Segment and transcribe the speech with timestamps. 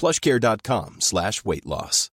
[0.00, 2.10] plushcare.com slash weight loss.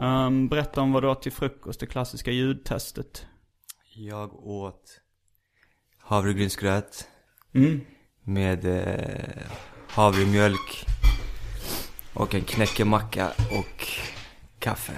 [0.00, 3.26] Um, berätta om vad du åt till frukost, det klassiska ljudtestet.
[3.94, 5.00] Jag åt
[6.10, 7.06] havregrynsgröt
[7.54, 7.80] Mm.
[8.24, 9.42] med eh,
[9.88, 10.86] havremjölk
[12.14, 13.86] och en knäckemacka och
[14.58, 14.92] kaffe.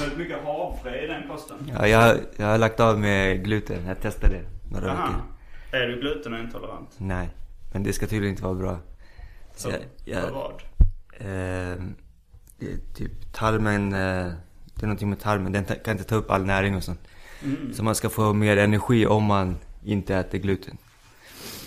[0.00, 1.70] Väldigt mycket havre i den kosten.
[1.74, 3.86] Ja, jag, jag har lagt av med gluten.
[3.86, 5.06] Jag testade det några Aha.
[5.06, 5.22] veckor.
[5.82, 6.90] Är du glutenintolerant?
[6.98, 7.30] Nej,
[7.72, 8.78] men det ska tydligen inte vara bra.
[9.56, 10.52] Så jag, jag, För vad?
[11.18, 11.82] eh,
[12.58, 13.98] det är typ tarmen, eh,
[14.74, 15.52] det är någonting med tarmen.
[15.52, 17.00] Den kan inte ta upp all näring och sånt.
[17.42, 17.72] Mm.
[17.74, 20.76] Så man ska få mer energi om man inte äter gluten.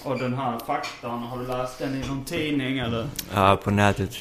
[0.04, 3.08] Och den här faktan, har du läst den i någon tidning eller?
[3.34, 4.16] Ja, på nätet.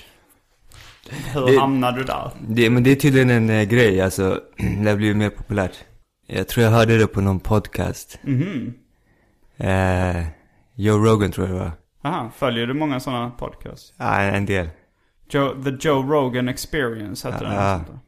[1.35, 2.31] Hur Det- hamnade du där?
[2.49, 4.41] Det, men det är tydligen en eh, grej, alltså.
[4.83, 5.85] Det har blivit mer populärt.
[6.27, 8.19] Jag tror jag hörde det på någon podcast.
[8.23, 8.75] Mhm.
[9.57, 10.25] Eh,
[10.75, 11.73] Joe Rogan tror jag det var.
[12.13, 13.93] Aha, följer du många sådana podcasts?
[13.97, 14.69] Ja, en del.
[15.31, 17.55] Joe, The Joe Rogan Experience heter den.
[17.55, 17.77] Ja.
[17.77, 17.99] sånt där.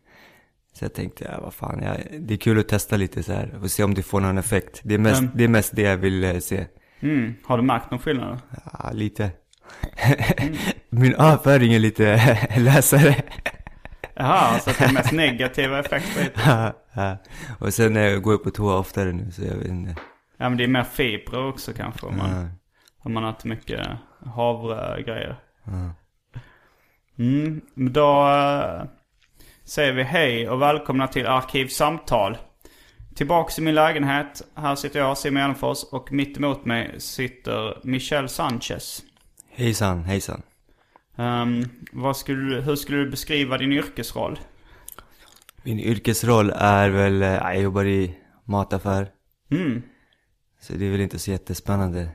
[0.79, 3.59] Så jag tänkte, ja, vad fan, ja, det är kul att testa lite så här
[3.63, 4.81] och se om det får någon effekt.
[4.85, 5.33] Det är mest, Mm.
[5.35, 6.67] det, är mest det jag vill eh, se.
[7.01, 7.35] Mm.
[7.45, 8.39] Har du märkt någon skillnad?
[8.73, 9.31] Ja, lite.
[10.91, 12.17] Min avföring är lite
[12.59, 13.15] läsare.
[14.15, 16.45] Jaha, så att det är mest negativa effekter hittills.
[16.95, 17.17] ja.
[17.59, 19.95] Och sen eh, går jag på toa oftare nu, så jag vet inte.
[20.37, 22.49] Ja men det är mer fibrer också kanske om man, Ja.
[22.99, 23.87] om man har ätit mycket
[24.27, 25.37] havregrejer.
[25.65, 25.91] Ja.
[27.19, 28.83] Mm, då eh,
[29.65, 32.39] säger vi hej och välkomna till Arkivsamtal.
[33.15, 34.43] Tillbaks i min lägenhet.
[34.55, 39.03] Här sitter jag, Simon Gärdenfors och mitt emot mig sitter Michel Sanchez.
[39.51, 40.43] Hejsan, hejsan.
[41.17, 44.39] Um, vad skulle, hur skulle du beskriva din yrkesroll?
[45.63, 49.09] Min yrkesroll är väl, eh, jag jobbar i mataffär.
[49.51, 49.83] Mm,
[50.61, 52.09] Så det är väl inte så jättespännande.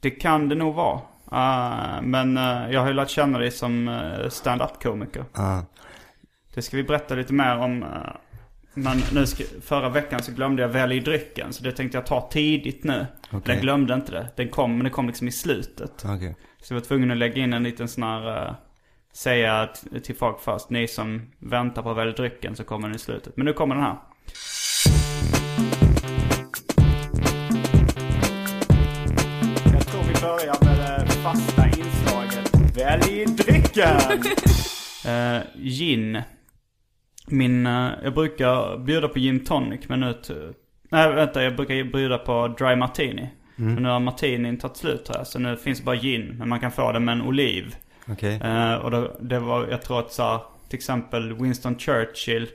[0.00, 1.00] det kan det nog vara.
[1.32, 5.24] Uh, men eh, jag har ju lärt känna dig som uh, stand-up-komiker.
[5.34, 5.64] Ja.
[6.54, 7.82] Det ska vi berätta lite mer om.
[7.82, 7.88] eh,
[8.74, 11.52] Men nu ska, förra veckan så glömde jag välja drycken.
[11.52, 13.06] Så det tänkte jag ta tidigt nu.
[13.30, 13.54] Okej.
[13.54, 14.28] Jag glömde inte det.
[14.36, 16.04] Den kom, men det kom liksom i slutet.
[16.04, 16.36] Okej.
[16.62, 18.46] Så jag var tvungen att lägga in en liten sån här...
[18.48, 18.54] eh,
[19.12, 19.68] säga
[20.02, 20.70] till folk först.
[20.70, 23.36] Ni som väntar på att välja drycken så kommer den i slutet.
[23.36, 23.96] Men nu kommer den här.
[29.72, 32.76] Jag tror vi börjar med det fasta inslaget.
[32.76, 34.22] Välj drycken!
[35.06, 36.22] Eh, gin.
[37.26, 40.14] Min, eh, jag brukar bjuda på gin tonic men nu...
[40.88, 43.28] Nej vänta, jag brukar bjuda på dry martini.
[43.56, 46.36] Men nu har martinin tagit slut här så nu finns det bara gin.
[46.38, 47.76] Men man kan få det med en oliv.
[48.08, 48.40] Okej.
[48.44, 52.48] Eh, och då, det var, jag tror att så här, till exempel Winston Churchill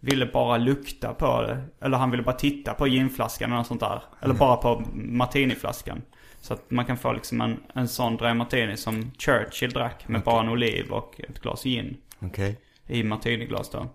[0.00, 1.62] ville bara lukta på det.
[1.80, 4.02] Eller han ville bara titta på ginflaskan eller något sånt där.
[4.20, 6.02] Eller bara på martiniflaskan.
[6.40, 10.22] Så att man kan få liksom en, en sån dry martini som Churchill drack med
[10.22, 11.96] bara en oliv och ett glas gin.
[12.20, 12.60] Okej.
[12.86, 13.86] I martiniglas då.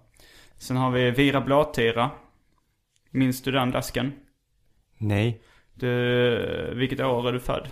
[0.62, 2.12] Sen har vi Vira Blåtira.
[3.10, 4.14] Minns du den läsken?
[4.98, 5.42] Nej.
[5.74, 7.68] Du, vilket år är du född?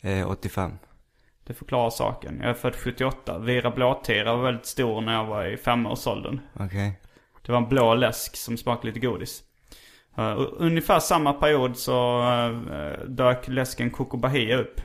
[0.00, 0.72] Eh, 85.
[1.46, 2.38] Det förklarar saken.
[2.40, 3.38] Jag är född 78.
[3.38, 6.40] Vira Blåtira var väldigt stor när jag var i femårsåldern.
[6.54, 7.00] Okej.
[7.42, 9.42] Det var en blå läsk som smakade lite godis.
[10.18, 14.80] Uh, ungefär samma period så uh, dök läsken Coco Bahia upp.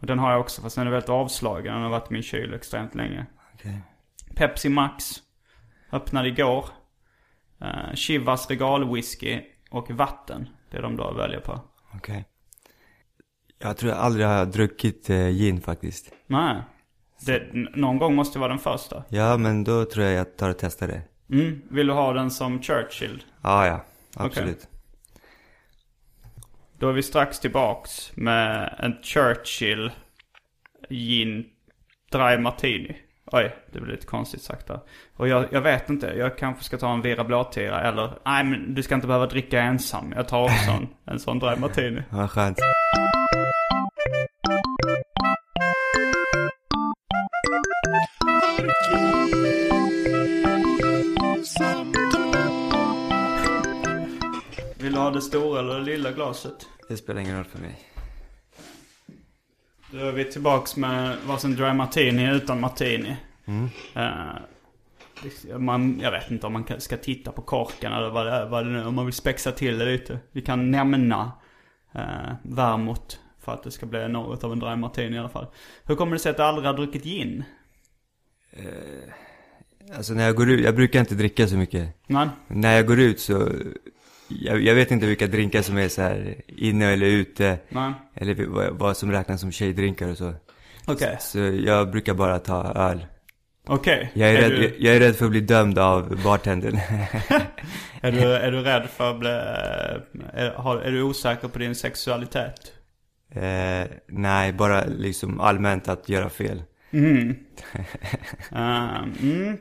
[0.00, 1.74] Och den har jag också fast den är väldigt avslagen.
[1.74, 3.26] Den har varit i min kyl extremt länge.
[3.54, 3.80] Okej.
[4.34, 5.22] Pepsi Max.
[5.92, 6.64] Öppnade igår.
[7.62, 9.40] Uh, Chivas regalwhisky
[9.70, 10.48] och vatten.
[10.70, 11.60] Det är de då att välja på.
[11.94, 12.24] Okej.
[13.58, 16.12] Jag tror jag aldrig har druckit eh, gin faktiskt.
[16.26, 16.62] Nej.
[17.26, 19.04] Det, någon gång måste vara den första.
[19.08, 21.02] Ja, men då tror jag jag tar och testar det.
[21.30, 21.62] Mm.
[21.70, 23.24] Vill du ha den som Churchill?
[23.42, 23.84] Ja, ja.
[24.14, 24.68] Absolut.
[26.78, 29.90] Då är vi strax tillbaks med en Churchill
[30.88, 31.46] gin
[32.10, 32.96] dry martini.
[33.32, 34.80] Oj, det blev lite konstigt sagt där.
[35.16, 38.18] Och jag, jag vet inte, jag kanske ska ta en Vera Blåtira eller...
[38.24, 40.12] Nej men du ska inte behöva dricka ensam.
[40.16, 42.02] Jag tar också en, en sån dry martini.
[42.10, 42.58] Ja, skönt.
[54.78, 56.66] Vill du ha det stora eller det lilla glaset?
[56.88, 57.97] Det spelar ingen roll för mig.
[59.92, 63.16] Då är vi tillbaks med varsin dry martini utan martini.
[63.94, 64.10] Eh,
[65.22, 68.46] det- man, jag vet inte om man ska titta på korken eller vad det är,
[68.48, 70.18] vad det nu om man vill spexa till det lite.
[70.32, 71.32] Vi kan nämna
[71.96, 75.46] uh, vermouth för att det ska bli något av en dry martini i alla fall.
[75.84, 77.44] Hur kommer det sig att du aldrig har druckit gin?
[79.96, 81.88] Alltså när jag går ut, jag brukar inte dricka så mycket.
[82.06, 82.28] Nej?
[82.48, 83.48] När jag går ut så,
[84.28, 87.58] jag, jag vet inte vilka drinkar som är så här inne eller ute.
[87.68, 87.92] Nej?
[88.14, 90.34] Eller vad, vad som räknas som tjejdrinkar och så.
[90.86, 91.16] Okej.
[91.20, 93.06] Så jag brukar bara ta öl.
[93.66, 94.10] Okej.
[94.14, 96.76] Jag är, rädd, du, jag, jag är rädd för att bli dömd av bartendern.
[98.00, 99.30] är, du, är du rädd för att bli...
[100.32, 102.72] Är, har, är du osäker på din sexualitet?
[103.30, 106.62] eh, nej, bara liksom allmänt att göra fel.
[106.90, 107.36] Mm.
[108.52, 109.58] Eh, mm.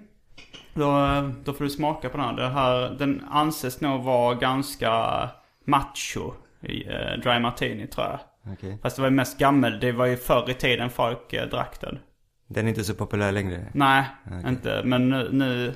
[0.78, 2.36] Då, då får du smaka på den här.
[2.36, 2.90] Det här.
[2.90, 5.30] Den anses nog vara ganska
[5.66, 8.20] macho i uh, Dry Martini tror jag.
[8.54, 8.80] Okej.
[8.82, 9.80] Fast det var ju mest gammel.
[9.80, 12.00] Det var ju förr i tiden folk uh, drack den.
[12.48, 13.72] Den är inte så populär längre.
[13.74, 14.06] Nej,
[14.48, 14.82] inte.
[14.86, 15.76] Men nu, nu...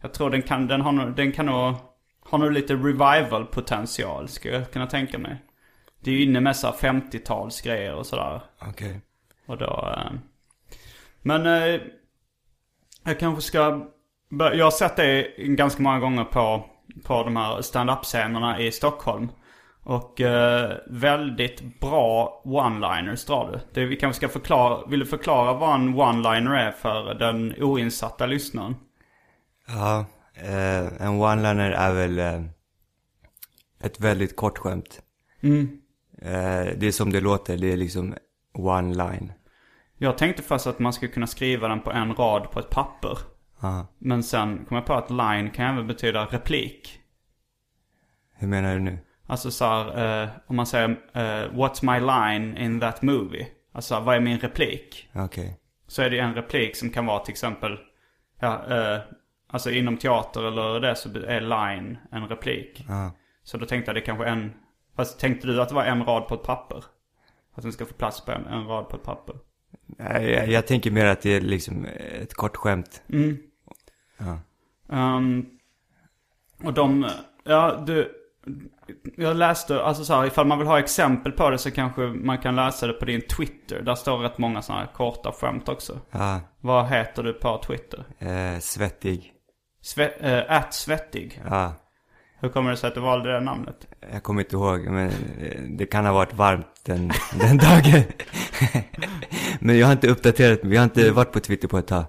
[0.00, 1.74] Jag tror den kan, den har nog, den kan nog...
[2.20, 5.42] Har nog lite revival potential ska jag kunna tänka mig.
[6.00, 8.40] Det är ju inne med så här 50-tals grejer och sådär.
[8.58, 9.00] Okej.
[9.46, 9.94] Och då...
[9.96, 10.12] Eh,
[11.22, 11.80] men eh,
[13.04, 13.86] jag kanske ska...
[14.38, 16.64] Jag har sett det ganska många gånger på,
[17.04, 19.28] på de här stand-up-scenerna i Stockholm.
[19.82, 23.60] Och eh, väldigt bra one-liners drar du.
[23.74, 24.86] Det vi kanske ska förklara...
[24.86, 28.74] Vill du förklara vad en one-liner är för den oinsatta lyssnaren?
[29.68, 30.04] Ja,
[30.34, 32.42] eh, en one-liner är väl eh,
[33.80, 35.00] ett väldigt kort skämt.
[36.22, 38.14] Eh, det är som det låter, det är liksom
[38.52, 39.32] one line.
[39.98, 43.18] Jag tänkte först att man skulle kunna skriva den på en rad på ett papper.
[43.98, 47.00] Men sen kom jag på att line kan även betyda replik.
[48.34, 48.98] Hur menar du nu?
[49.26, 53.46] Alltså så här, eh, om man säger eh, What's my line in that movie?
[53.72, 55.08] Alltså vad är min replik?
[55.14, 55.60] Okej.
[55.86, 57.78] Så är det en replik som kan vara till exempel,
[58.40, 59.00] ja, eh,
[59.48, 62.84] alltså inom teater eller det så är line en replik.
[62.88, 63.10] Ja.
[63.42, 64.52] Så då tänkte jag det kanske en,
[64.96, 66.84] fast tänkte du att det var en rad på ett papper?
[67.54, 69.36] Att den ska få plats på en, en rad på ett papper?
[69.98, 71.86] Jag, jag tänker mer att det är liksom
[72.20, 73.02] ett kort skämt.
[74.88, 75.46] Ehm,
[76.64, 77.10] och de,
[77.44, 78.12] ja du,
[79.16, 82.38] jag läste, alltså så här, ifall man vill ha exempel på det så kanske man
[82.38, 83.82] kan läsa det på din Twitter.
[83.82, 86.00] Där står rätt många sådana här korta skämt också.
[86.10, 86.40] Ja.
[86.60, 88.04] Vad heter du på Twitter?
[88.18, 89.32] Eh, svettig.
[89.82, 90.10] Sve,
[90.48, 91.42] at svettig.
[91.50, 91.72] Ja.
[92.40, 93.86] Hur kommer det sig att du valde det namnet?
[94.12, 95.08] Jag kommer inte ihåg, men
[95.40, 97.10] eh, det kan ha varit varmt den,
[97.40, 98.02] den dagen.
[99.60, 102.04] men jag har inte uppdaterat mig, jag har inte varit på Twitter på ett tag.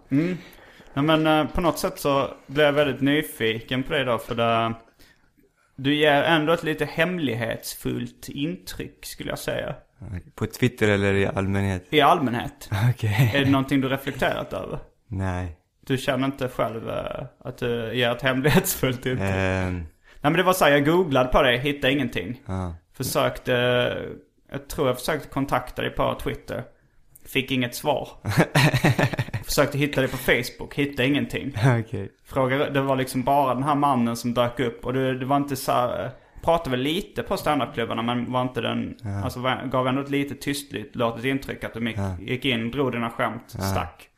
[0.98, 4.36] Nej men eh, på något sätt så blev jag väldigt nyfiken på det då för
[4.36, 4.74] det,
[5.75, 9.75] du ger ändå ett lite hemlighetsfullt intryck skulle jag säga.
[10.36, 11.86] På Twitter eller i allmänhet?
[11.89, 12.70] I allmänhet.
[12.94, 13.32] Okej.
[13.36, 14.80] Är det någonting du reflekterat över?
[15.08, 15.58] Nej.
[15.86, 19.30] Du känner inte själv eh, att du ger ett hemlighetsfullt intryck?
[19.34, 19.75] Ehm,
[20.22, 22.42] Nej men det var så här, jag googlade på det, hittade ingenting.
[22.46, 22.75] ja.
[22.94, 23.51] Försökte,
[24.51, 26.63] jag tror jag försökte kontakta dig på Twitter.
[27.25, 28.10] Fick inget svar.
[29.48, 31.54] försökte hitta dig på Facebook, hittade ingenting.
[31.80, 32.12] Okej.
[32.25, 34.86] Frågade, det var liksom bara den här mannen som dök upp.
[34.86, 36.12] Och det, det var inte så här,
[36.44, 40.36] pratade väl lite på standupklubbarna men var inte den, alltså var, gav ändå ett lite
[40.36, 44.10] tystligt, låt ett intryck att du gick, gick in, drog dina skämt, stack.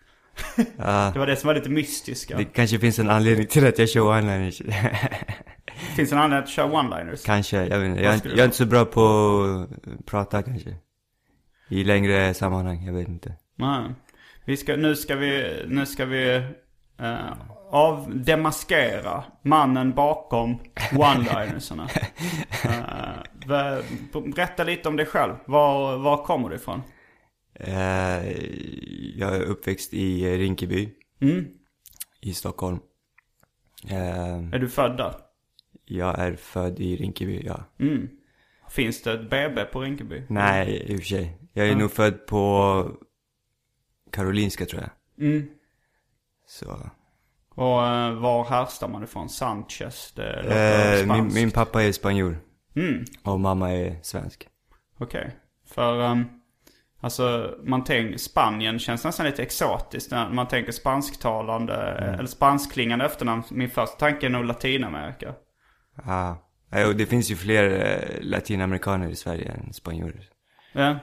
[0.77, 1.09] Ja.
[1.13, 2.37] Det var det som var lite mystiska.
[2.37, 4.61] Det kanske finns en anledning till att jag kör one-liners.
[5.95, 7.25] Finns det en anledning att köra one-liners?
[7.25, 8.01] kanske, jag vet inte.
[8.01, 9.03] Jag, det jag är inte så bra på
[9.69, 10.75] att prata kanske.
[11.69, 13.33] I längre sammanhang, jag vet inte.
[13.55, 13.81] Nej.
[14.49, 16.37] Vi ska, nu ska vi, nu ska vi
[17.01, 17.33] uh,
[17.71, 20.59] avdemaskera mannen bakom
[20.95, 21.89] one-linersarna.
[22.63, 23.83] Eh, be-
[24.35, 25.33] berätta lite om dig själv.
[25.45, 26.81] Var, var kommer du ifrån?
[27.53, 28.31] Eh,
[29.17, 30.89] jag är uppväxt i Rinkeby.
[31.21, 31.45] Mm.
[32.21, 32.79] I Stockholm.
[33.89, 35.13] Eh, Är du född där?
[35.85, 37.59] jag är född i Rinkeby, ja.
[37.79, 38.09] Mm.
[38.69, 40.23] Finns det ett BB på Rinkeby?
[40.29, 41.37] Nej, i och för sig.
[41.53, 42.85] Jag är nog född på
[44.11, 45.27] Karolinska tror jag.
[45.27, 45.47] Mm.
[46.47, 46.89] Så.
[47.55, 49.29] Och eh, var härstammar man ifrån?
[49.29, 50.13] Sanchez?
[50.15, 52.39] Det låter Eh, min, min pappa är spanjor.
[52.75, 53.05] Mm.
[53.23, 54.47] Och mamma är svensk.
[54.99, 55.35] Okej.
[55.67, 56.25] För, um,
[57.01, 63.43] alltså man tänker, Spanien känns nästan lite exotiskt när man tänker spansktalande, eller spanskklingande efternamn.
[63.51, 65.33] Min första tanke är nog Latinamerika.
[66.05, 66.35] Ah.
[66.71, 70.29] Eh, Och det finns ju fler eh, latinamerikaner i Sverige än spanjorer.
[70.73, 70.99] Ja.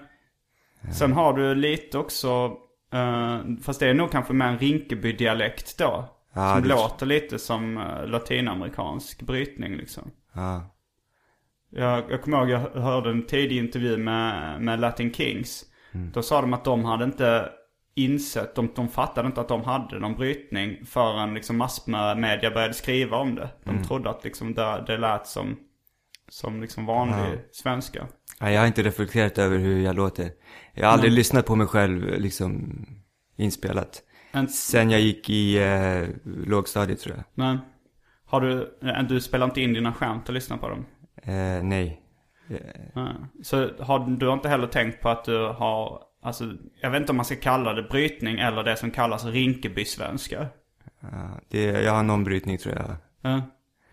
[0.92, 2.56] Sen har du lite också,
[2.92, 6.08] eh, fast det är nog kanske mer en Rinkeby-dialekt då.
[6.32, 10.10] Ja, som det- låter lite som uh, latinamerikansk brytning liksom.
[10.32, 10.72] Ja.
[11.70, 15.64] Jag, jag kommer ihåg, jag hörde en tidig intervju med, med Latin Kings.
[16.12, 17.48] Då sa de att de hade inte
[17.94, 23.16] insett, de, de fattade inte att de hade någon brytning förrän liksom massmedia började skriva
[23.16, 23.48] om det.
[23.64, 25.56] De trodde att liksom det, det lät som,
[26.28, 28.06] som liksom vanlig svenska.
[28.40, 30.30] Ja, Jag har inte reflekterat över hur jag låter.
[30.74, 32.82] Jag har aldrig lyssnat på mig själv liksom
[33.36, 34.02] inspelat.
[34.32, 37.24] En, Sen jag gick i eh, lågstadiet tror jag.
[37.34, 37.58] men,
[38.24, 40.86] har du, eh, du spelar inte in dina skämt och lyssnar på dem?
[41.22, 42.02] Eh, nej.
[42.94, 43.08] Ja.
[43.42, 47.12] Så har, du har inte heller tänkt på att du har, alltså, jag vet inte
[47.12, 50.46] om man ska kalla det brytning eller det som kallas Rinkeby-svenska.
[51.00, 52.96] Ja, det, jag har någon brytning tror jag.
[53.22, 53.42] Ja.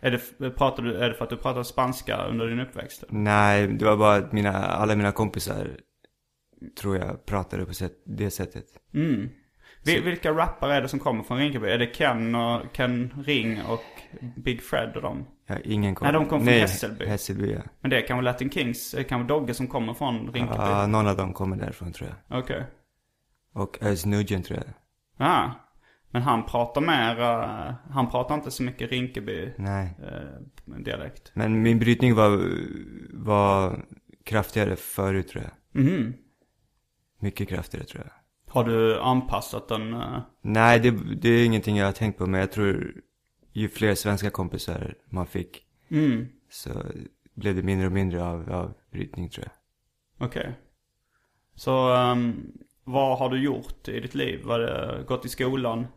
[0.04, 3.04] Är det, pratar du, är det för att du pratar spanska under din uppväxt?
[3.10, 5.68] Nej, det var bara att mina, alla mina kompisar
[6.82, 8.66] tror jag pratade på sätt, det sättet.
[8.94, 9.30] Mm.
[9.84, 11.68] Vil, vilka rappare är det som kommer från Rinkeby?
[11.68, 13.84] Är det Ken och Ken Ring och
[14.36, 15.26] Big Fred och dem?
[15.48, 16.06] Har ingen koll.
[16.06, 17.06] Nej, de kom från Nej, Hässelby.
[17.06, 17.62] Hässelby ja.
[17.82, 18.92] Men det kan väl Latin Kings?
[18.92, 20.58] Det kan väl Dogge som kommer från Rinkeby?
[20.58, 22.40] Ja, någon av dem kommer därifrån tror jag.
[22.40, 22.66] Okej.
[23.54, 24.74] Och Özz Nugent tror jag.
[25.28, 25.63] Ja.
[26.14, 29.98] Men han pratar mer, eh, han pratar inte så mycket Rinkeby Nej.
[30.04, 31.24] eh.
[31.34, 32.50] Men min brytning var,
[33.14, 33.86] var
[34.24, 35.84] kraftigare förut tror jag.
[35.84, 36.14] Mhm.
[37.20, 38.14] Mycket kraftigare tror jag.
[38.54, 39.94] Har du anpassat den?
[39.94, 40.92] eh, Nej, det,
[41.22, 42.26] det är ingenting jag har tänkt på.
[42.26, 42.94] Men jag tror
[43.52, 45.66] ju fler svenska kompisar man fick.
[45.92, 46.28] Mm.
[46.50, 46.70] Så
[47.34, 50.28] blev det mindre och mindre av, av brytning tror jag.
[50.28, 50.60] Okej.
[51.56, 52.52] Så ehm,
[52.84, 54.42] vad har du gjort i ditt liv?
[54.44, 55.88] Var det gått i skolan?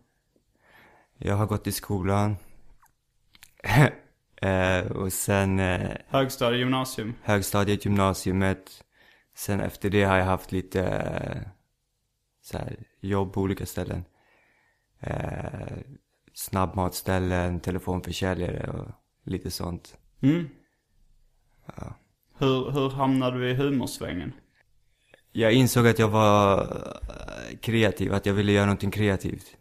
[1.19, 2.37] Jag har gått i skolan.
[4.37, 7.15] eh, och sen eh, Högstadie, gymnasium?
[7.23, 8.85] högstadiet, gymnasiet.
[9.35, 11.43] Sen efter det har jag haft lite eh,
[12.43, 14.05] så här, jobb på olika ställen.
[15.01, 15.79] Eh,
[16.35, 18.89] snabbmatställen, telefonförsäljare och
[19.25, 19.99] lite sånt.
[20.23, 20.49] Mm.
[22.39, 24.33] Hur, hur hamnade du i humorsvängen?
[25.33, 29.57] Jag insåg att jag var eh, kreativ, att jag ville göra någonting kreativt.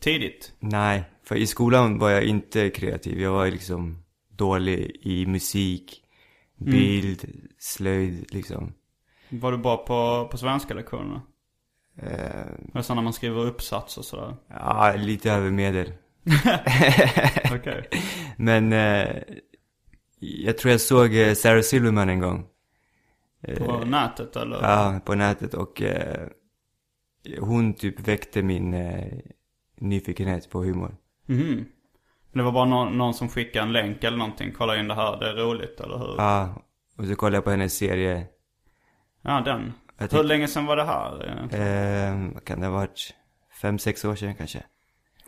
[0.00, 0.52] Tidigt?
[0.58, 3.20] Nej, för i skolan var jag inte kreativ.
[3.20, 6.02] Jag var liksom dålig i musik,
[6.56, 8.72] bild, slöjd liksom.
[9.28, 11.22] Var du bra på, på svenska lektionerna?
[12.02, 14.36] Eh, Alltså när man skriver uppsats och sådär?
[14.48, 15.92] ja, lite över medel.
[17.54, 17.88] Okej.
[18.36, 19.22] Men eh,
[20.18, 22.46] jag tror jag såg eh, Sarah Silverman en gång.
[23.58, 24.62] På nätet eller?
[24.62, 26.26] Ja, på nätet och eh,
[27.40, 29.18] hon typ väckte min eh,
[29.80, 30.96] nyfikenhet på humor.
[31.26, 31.64] Mhm.
[32.32, 34.52] Det var bara någon, någon som skickade en länk eller någonting.
[34.58, 36.14] Kolla in det här, det är roligt, eller hur?
[36.18, 36.62] Ja, Ja,
[36.98, 38.26] och så kollade jag på hennes serie.
[39.22, 39.72] den.
[39.98, 41.26] Jag Hur länge sedan var det här?
[41.52, 43.14] Eh, vad kan det ha varit?
[43.62, 44.62] Fem, sex år sedan kanske.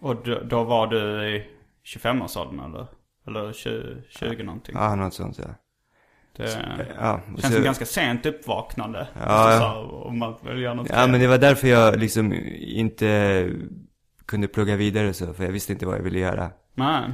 [0.00, 1.46] Och då, då var du i
[1.84, 2.86] 25-årsåldern eller?
[3.26, 4.74] Eller 20, 20 någonting?
[4.78, 5.44] Ja, något sånt ja.
[6.36, 6.42] Det
[6.98, 9.08] Ja, känns så, som ganska sent uppvaknande.
[9.14, 9.20] Ja,
[9.52, 9.58] ja.
[9.58, 13.50] så här, Om man vill göra något ja, men det var därför jag liksom inte
[14.32, 15.34] kunde plugga vidare så.
[15.34, 16.50] För jag visste inte vad jag ville göra.
[16.74, 17.10] Nej.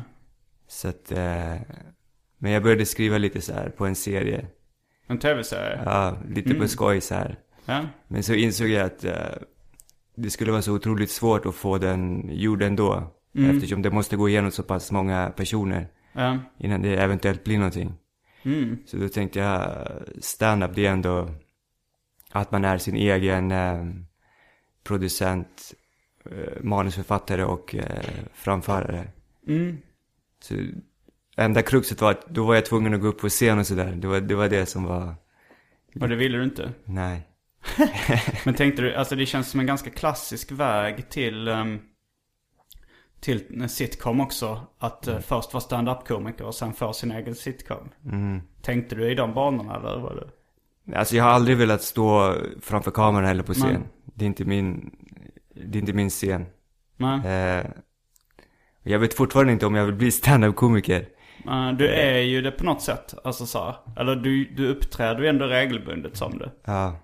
[0.69, 1.57] Så att, eh,
[2.39, 4.47] men jag började skriva lite så här på en serie.
[5.07, 5.83] En tv-serie?
[5.85, 7.39] Ja, lite på skoj så här.
[7.65, 7.87] Ja.
[8.09, 9.13] Men så insåg jag att eh,
[10.17, 13.15] det skulle vara så otroligt svårt att få den gjord ändå.
[13.35, 16.39] Eftersom det måste gå igenom så pass många personer Ja.
[16.59, 17.95] innan det eventuellt blir någonting.
[18.43, 18.79] Mm.
[18.87, 19.87] Så då tänkte jag,
[20.21, 21.31] stand-up det är ändå
[22.31, 23.85] att man är sin egen eh,
[24.85, 25.75] producent,
[26.61, 27.85] manusförfattare och eh,
[28.35, 29.09] framförare.
[29.49, 29.79] Mm.
[30.41, 30.55] Så
[31.37, 33.93] enda kruxet var att då var jag tvungen att gå upp på scen och sådär.
[33.97, 35.15] Det var, det var det som var,
[36.01, 36.73] Och det ville du inte?
[36.85, 37.25] nej.
[38.45, 41.81] Men tänkte du, alltså det känns som en ganska klassisk väg till, um,
[43.21, 44.67] till sitcom också.
[44.79, 47.89] Att uh, först vara stand-up-komiker och sen få sin egen sitcom.
[48.05, 48.41] Mm.
[48.63, 50.29] Tänkte du i de banorna eller var det?
[50.99, 53.73] Alltså jag har aldrig velat stå framför kameran eller på scen.
[53.73, 53.89] Nej.
[54.15, 54.91] Det är inte min,
[55.67, 56.47] det är inte min scen.
[56.97, 57.21] Nej.
[57.27, 57.67] Eh,
[58.83, 61.09] jag vet fortfarande inte om jag vill bli stand-up komiker.
[61.47, 63.15] Eh, du är ju det på något sätt.
[63.25, 63.75] Alltså så.
[63.97, 66.51] Eller du, du uppträder ju ändå regelbundet som det.
[66.65, 66.97] Ja.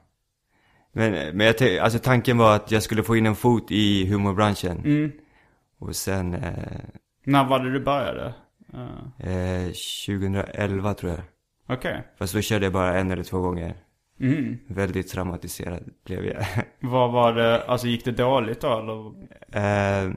[0.92, 4.78] Men, men jag alltså tanken var att jag skulle få in en fot i humorbranschen.
[4.84, 5.12] Mm.
[5.78, 6.52] Och sen, eh,
[7.24, 8.34] När var det du började?
[9.18, 9.72] Eh, eh,
[10.06, 11.20] 2011 tror jag.
[11.78, 12.02] Okej.
[12.18, 13.74] Fast då körde jag bara en eller två gånger.
[14.20, 14.58] Mm.
[14.68, 16.44] Väldigt traumatiserad blev jag.
[16.80, 20.06] Vad var det, alltså gick det dåligt då eller?
[20.06, 20.12] eh,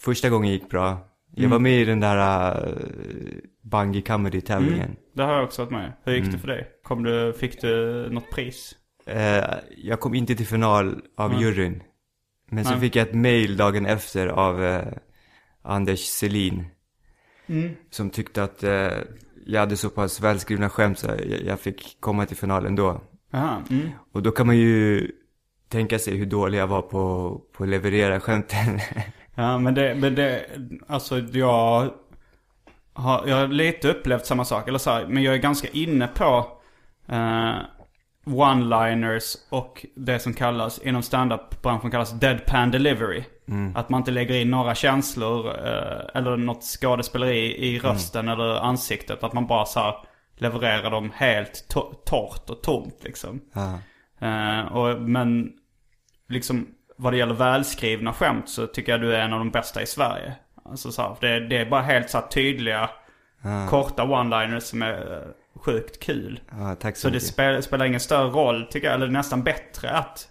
[0.00, 0.98] första gången gick bra.
[1.30, 1.50] Jag Mm.
[1.50, 2.74] var med i den där uh,
[3.62, 4.96] Bungy Comedy-tävlingen.
[5.14, 5.92] Det har jag också varit med.
[6.04, 6.32] Hur gick Mm.
[6.32, 6.68] det för dig?
[6.82, 8.76] Kom du, fick du något pris?
[9.06, 9.44] Eh,
[9.76, 11.42] jag kom inte till final av Mm.
[11.42, 11.82] juryn.
[12.48, 12.80] Men så Nej.
[12.80, 14.86] fick jag ett mail dagen efter av eh,
[15.62, 16.64] Anders Selin.
[17.46, 17.70] Mm.
[17.90, 18.88] Som tyckte att eh,
[19.46, 23.00] jag hade så pass välskrivna skämt så jag, jag fick komma till finalen då.
[23.30, 23.62] Jaha.
[23.70, 23.90] Mm.
[24.12, 25.10] Och då kan man ju
[25.68, 28.80] tänka sig hur dålig jag var på, på att leverera skämten.
[29.34, 30.46] Ja men det, men det,
[30.86, 31.90] alltså jag
[32.92, 34.68] har, jag har lite upplevt samma sak.
[34.68, 36.46] Eller så här, men jag är ganska inne på
[37.08, 37.54] eh,
[38.24, 43.24] one-liners och det som kallas, inom stand-up-branschen kallas deadpan delivery.
[43.74, 49.24] Att man inte lägger in några känslor eh, eller något skådespeleri i rösten eller ansiktet.
[49.24, 49.94] Att man bara så här
[50.36, 53.40] levererar dem helt to- torrt och tomt liksom.
[54.20, 55.52] Eh, och, men
[56.28, 56.66] liksom
[56.96, 59.86] vad det gäller välskrivna skämt så tycker jag du är en av de bästa i
[59.86, 60.34] Sverige.
[60.64, 62.90] Alltså så här, det, det är bara helt så tydliga,
[63.70, 65.28] korta one-liners som är eh,
[65.64, 66.40] sjukt kul.
[66.58, 67.28] ja, tack så, Så det mycket.
[67.28, 70.28] spelar, spelar ingen större roll tycker jag, eller det är nästan bättre att,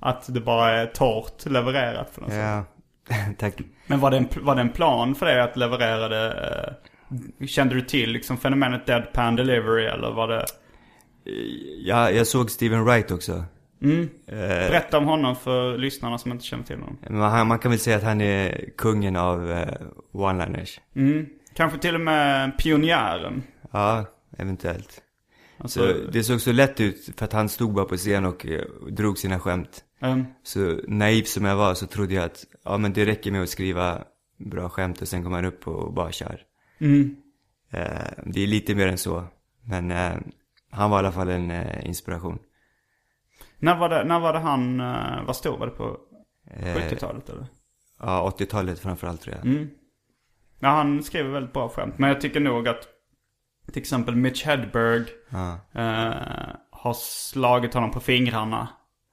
[0.00, 2.32] att det bara är torrt levererat på något.
[2.34, 2.64] Ja,
[3.38, 3.54] tack.
[3.86, 6.76] Men var det, en, var det en plan för dig att leverera det?
[7.40, 10.46] eh, Kände du till liksom fenomenet deadpan delivery eller var det?
[11.84, 13.44] Ja, jag såg Steven Wright också.
[13.82, 14.08] Mm.
[14.26, 17.48] Eh, Berätta om honom för lyssnarna som inte känner till honom.
[17.48, 19.68] man kan väl säga att han är kungen av eh,
[20.12, 20.80] one-liners.
[20.96, 21.26] Mm.
[21.54, 23.42] Kanske till och med pionjären.
[23.72, 24.04] Ja,
[24.38, 25.02] eventuellt.
[25.58, 28.46] Alltså, Så det såg så lätt ut för att han stod bara på scen och
[28.46, 29.84] eh, drog sina skämt.
[30.00, 33.42] ehm, Så naiv som jag var så trodde jag att ja, men det räcker med
[33.42, 34.04] att skriva
[34.36, 36.40] bra skämt och sen kommer han upp och bara kör.
[36.78, 37.16] mm.
[37.72, 39.24] Eh, det är lite mer än så.
[39.64, 40.12] Men eh,
[40.70, 42.38] han var i alla fall en eh, inspiration.
[43.58, 45.58] när, var det, när var det han uh, var stor?
[45.58, 45.96] Var det på
[46.52, 47.46] Eh, 70-talet eller?
[47.98, 49.46] Ja, 80-talet framförallt tror jag.
[49.46, 49.70] Mm.
[50.58, 51.94] Ja, han skriver väldigt bra skämt.
[51.98, 52.88] Men jag tycker nog att
[53.72, 58.68] till exempel Mitch Hedberg Ja, eh, har slagit honom på fingrarna.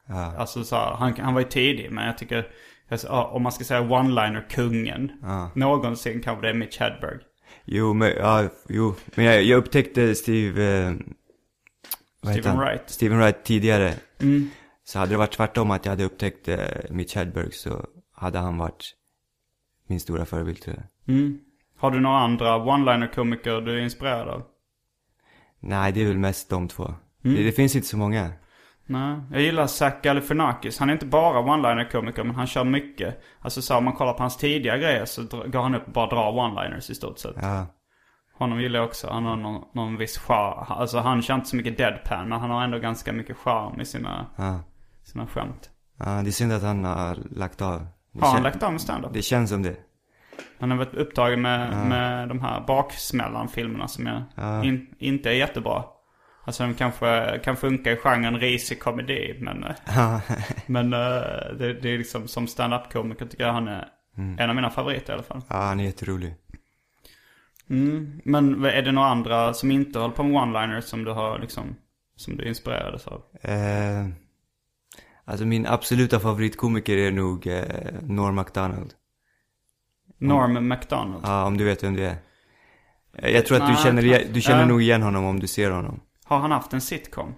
[0.08, 2.48] ja, Alltså så här, han, han var ju tidig men jag tycker,
[2.88, 5.12] alltså, om man ska säga one-liner-kungen.
[5.22, 5.50] ja.
[5.54, 7.18] Någonsin kanske det är Mitch Hedberg.
[7.64, 8.94] Jo, men, ja, jo.
[9.14, 10.86] men jag, jag upptäckte Steve...
[10.88, 10.94] Eh,
[12.22, 12.58] Steven han?
[12.66, 12.82] Wright.
[12.90, 13.94] Steven Wright tidigare.
[14.20, 14.50] Mm.
[14.84, 16.58] Så hade det varit tvärtom att jag hade upptäckt eh,
[16.90, 18.94] Mitch Hedberg så hade han varit
[19.86, 21.14] min stora förebild tror jag.
[21.16, 21.38] Mm.
[21.78, 24.42] Har du några andra one-liner-komiker du är inspirerad av?
[25.60, 26.84] Nej, det är väl mest de två.
[26.84, 27.36] Mm.
[27.36, 28.30] Det, det finns inte så många.
[28.86, 30.78] Nej, jag gillar Zach Galifianakis.
[30.78, 33.22] Han är inte bara one-liner-komiker men han kör mycket.
[33.40, 36.06] Alltså så om man kollar på hans tidiga grejer så går han upp och bara
[36.06, 37.36] drar one-liners i stort sett.
[37.40, 37.66] Ja,
[38.38, 39.10] Honom gillar jag också.
[39.10, 40.64] Han har någon, någon viss charm.
[40.68, 43.84] Alltså han kör inte så mycket deadpan men han har ändå ganska mycket charm i
[43.84, 44.60] sina, ja.
[45.04, 45.70] sina skämt.
[45.98, 47.86] ja det är synd att han har lagt av.
[48.12, 49.12] Det Har han lagt av med stand-up?
[49.12, 49.76] Det känns som det.
[50.58, 54.64] Han har varit upptagen med, med de här baksmällan-filmerna som jag Ja.
[54.64, 55.84] in, inte är jättebra.
[56.44, 60.20] Alltså de kanske kan funka i genren risig komedi men, eh, Ja,
[60.66, 60.98] men eh,
[61.58, 63.88] det, det är liksom som stand-up-komiker tycker jag han är
[64.38, 65.42] en av mina favoriter i alla fall.
[65.48, 66.34] ja han är jätterolig.
[67.70, 68.20] Mm.
[68.24, 71.76] Men är det några andra som inte håller på med one-liners som du har liksom,
[72.16, 73.22] som du inspirerades av?
[73.40, 74.06] Eh,
[75.24, 77.62] alltså min absoluta favoritkomiker är nog eh,
[78.02, 78.94] Norm MacDonald.
[80.18, 81.24] Norm MacDonald.
[81.26, 82.16] Ja, om du vet vem det är.
[83.18, 86.00] Eh, Jag tror att du känner, du känner nog igen honom om du ser honom.
[86.24, 87.34] Har han haft en sitcom?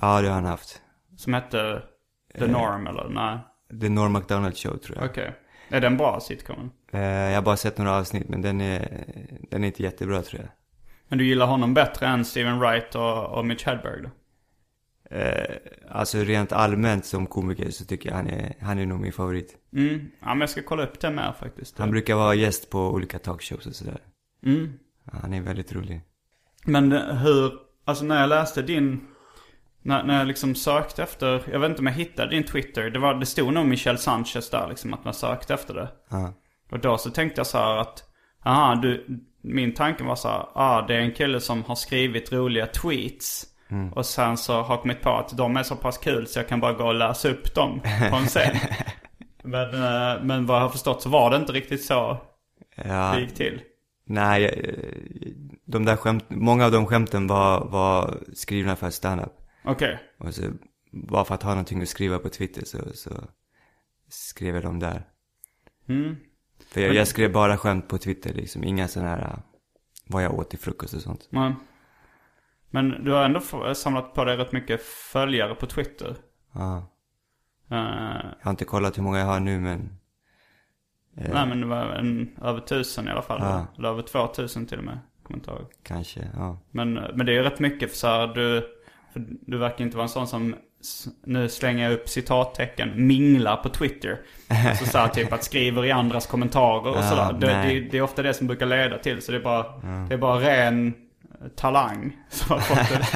[0.00, 0.82] Ja, det har han haft.
[1.16, 1.82] Som hette
[2.38, 3.08] The Norm eller?
[3.08, 3.38] Nej.
[3.80, 5.10] The Norm MacDonald Show tror jag.
[5.10, 5.34] Okej.
[5.68, 6.70] Är den bra sitcomen?
[6.92, 9.04] Eh, jag har bara sett några avsnitt men den är,
[9.50, 10.50] den är inte jättebra tror jag.
[11.08, 14.08] Men du gillar honom bättre än Steven Wright och, och Mitch Hedberg då?
[15.14, 15.56] Eh,
[15.90, 19.56] alltså rent allmänt som komiker så tycker jag han är, han är nog min favorit.
[19.76, 20.10] Mm.
[20.20, 21.78] Ja men jag ska kolla upp det mer faktiskt.
[21.78, 23.98] Han brukar vara gäst på olika talkshows och sådär.
[24.46, 24.72] Mm.
[25.04, 26.00] Ja, han är väldigt rolig.
[26.64, 27.52] Men det- hur,
[27.84, 29.00] alltså när jag läste din,
[29.82, 32.90] när, när jag liksom sökte efter, jag vet inte om jag hittade din Twitter.
[32.90, 35.88] Det, var, det stod nog Michel Sanchez där liksom att man sökte efter det.
[36.10, 36.34] Ja,
[36.70, 38.02] Och då så tänkte jag så här att,
[38.44, 39.06] aha, du,
[39.42, 43.46] min tanke var så här, ah, det är en kille som har skrivit roliga tweets.
[43.94, 46.48] Och sen så har jag kommit på att de är så pass kul så jag
[46.48, 48.56] kan bara gå och läsa upp dem på en scen.
[49.42, 52.18] men, eh, men vad jag har förstått så var det inte riktigt så
[52.74, 53.60] ja det gick till.
[54.06, 54.54] nej, jag,
[55.64, 59.32] de där skämt, många av de skämten var, var skrivna för stand-up.
[59.64, 59.98] Okej.
[60.18, 60.42] Och så,
[60.90, 63.10] bara för att ha någonting att skriva på Twitter så, så
[64.08, 65.02] skrev jag dem där.
[65.88, 66.16] Mm.
[66.68, 69.38] För jag, jag skrev bara skämt på Twitter liksom, inga sådana här, äh,
[70.06, 71.28] vad jag åt till frukost och sånt.
[71.30, 71.54] Men,
[72.74, 73.40] men du har ändå
[73.74, 76.16] samlat på dig rätt mycket följare på Twitter.
[76.52, 76.76] Ja.
[77.70, 77.76] Eh,
[78.38, 79.96] Jag har inte kollat hur många jag har nu men,
[81.14, 83.38] Nej men det var en, över tusen i alla fall.
[83.42, 83.66] Ja.
[83.78, 84.98] Eller över två tusen till och med.
[85.22, 85.66] Kommer inte ihåg.
[85.82, 86.58] kanske, ja.
[86.70, 88.60] Men, men det är ju rätt mycket för så här, du,
[89.12, 90.54] för du verkar inte vara en sån som,
[91.24, 94.20] nu slänger jag upp citattecken, minglar på Twitter.
[94.68, 97.32] Alltså så här, typ att skriver i andras kommentarer och Ja, sådär.
[97.32, 99.22] Det, det, det är ofta det som brukar leda till.
[99.22, 99.62] Så det är bara,
[100.08, 100.94] det är bara ren
[101.56, 103.06] talang som har fått det.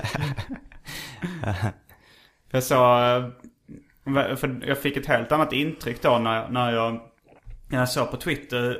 [2.51, 7.01] jag sa, eh, för jag fick ett helt annat intryck då när, när jag,
[7.69, 8.79] när jag såg på Twitter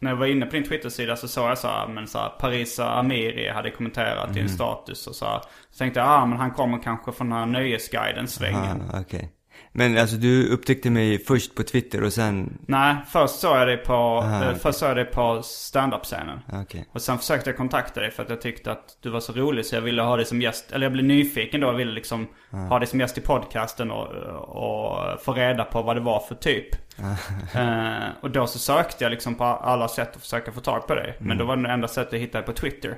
[0.00, 2.28] när jag var inne på din Twitter-sida så såg jag så här, men så här,
[2.28, 5.40] Parisa Amiri hade kommenterat din status och så här.
[5.70, 8.82] Så tänkte jag, ah men han kommer kanske från den här nöjesguiden-svängen.
[8.92, 9.32] Ah, Okej.
[9.78, 13.76] Men alltså du upptäckte mig först på Twitter och sen, Nej, först såg jag dig
[13.76, 16.40] på, Aha, eh, först såg jag dig på stand-up-scenen.
[16.52, 16.88] okej.
[16.92, 19.66] Och sen försökte jag kontakta dig för att jag tyckte att du var så rolig
[19.66, 20.72] så jag ville ha dig som gäst.
[20.72, 24.06] Eller jag blev nyfiken då och ville liksom ha dig som gäst i podcasten och,
[24.38, 26.68] och få reda på vad det var för typ.
[27.54, 30.94] eh, och då så sökte jag liksom på alla sätt att försöka få tag på
[30.94, 31.16] dig.
[31.18, 32.94] Men då var det enda sättet jag hittade på Twitter.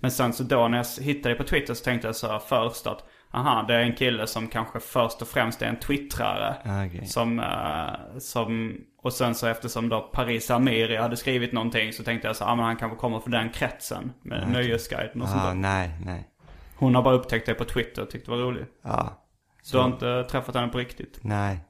[0.00, 2.38] Men sen så då när jag hittade dig på Twitter så tänkte jag så här
[2.38, 6.56] först att Aha, det är en kille som kanske först och främst är en twittrare.
[6.64, 7.06] Ah, okej.
[7.06, 12.26] Som, eh, som, och sen så eftersom då Paris Amiri hade skrivit någonting så tänkte
[12.28, 14.12] jag så ah, men han kanske kommer från den kretsen.
[14.22, 15.54] Med Nöjesguiden och sånt Ah, där.
[15.54, 16.28] nej, nej.
[16.76, 18.68] Hon har bara upptäckt det på Twitter och tyckte det var roligt.
[18.82, 19.26] Ja.
[19.62, 21.18] Så du har inte träffat henne på riktigt?
[21.22, 21.60] Nej.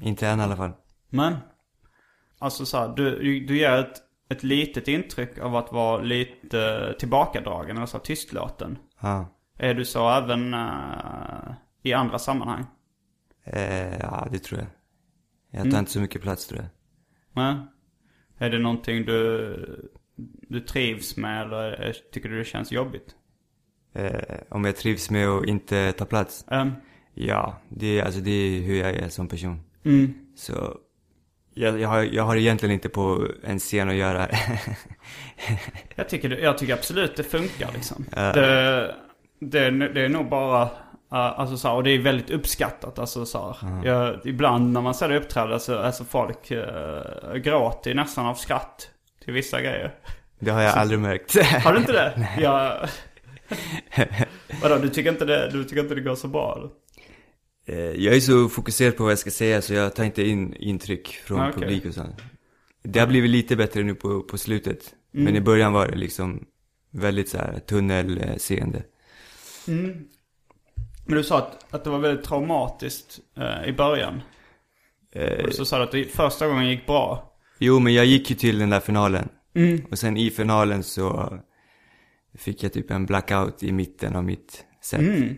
[0.00, 0.72] Inte än i alla fall.
[1.10, 1.36] Men,
[2.38, 3.96] alltså så här, du, du ger ett,
[4.30, 8.78] ett litet intryck av att vara lite tillbakadragen, alltså tystlåten.
[9.00, 9.26] Ja.
[9.58, 12.64] Är du så även eh, i andra sammanhang?
[13.44, 14.68] Eh, ja, det tror jag.
[15.62, 16.68] Jag tar inte så mycket plats tror jag.
[17.32, 17.56] Nej.
[18.38, 19.90] Är det någonting du,
[20.48, 23.14] du trivs med eller är- tycker du det känns jobbigt?
[23.92, 26.44] Eh, om jag trivs med att inte ta plats?
[26.48, 26.72] Um,
[27.16, 29.60] Ja, det, är- alltså, det är hur jag är som person.
[29.84, 30.14] mm.
[30.36, 30.78] Så
[31.54, 34.28] jag, jag, har, jag har egentligen inte på en scen att göra.
[35.94, 38.04] jag, tycker jag tycker absolut det funkar liksom.
[38.16, 38.32] Ja.
[38.32, 38.94] Det,
[39.50, 40.68] det, det är nog bara,
[41.08, 42.98] alltså så här, och det är väldigt uppskattat.
[42.98, 43.86] Alltså så här.
[43.86, 48.88] Jag, ibland när man ser det uppträda så alltså folk uh, gråter nästan av skratt
[49.24, 49.94] till vissa grejer.
[50.38, 51.36] Det har jag aldrig märkt.
[51.64, 52.28] Har du inte det?
[52.42, 52.88] Jag...
[54.62, 56.70] Vadå, du tycker inte det, du tycker inte det går så bra eller?
[57.66, 60.54] Eh, jag är så fokuserad på vad jag ska säga så jag tar inte in
[60.54, 61.60] intryck från Ah, okej.
[61.60, 62.22] publik och sånt.
[62.82, 64.94] Det har blivit lite bättre nu på, på slutet.
[65.14, 65.24] Mm.
[65.24, 66.44] Men i början var det liksom
[66.90, 68.82] väldigt så här tunnelseende.
[71.06, 74.20] Men du sa att, att det var väldigt traumatiskt eh, i början.
[75.12, 77.32] Eh, Och så sa du att det första gången gick bra.
[77.58, 79.28] jo, men jag gick ju till den där finalen.
[79.54, 79.80] Mm.
[79.90, 81.38] Och sen i finalen så
[82.38, 85.00] fick jag typ en blackout i mitten av mitt set.
[85.00, 85.36] Mm.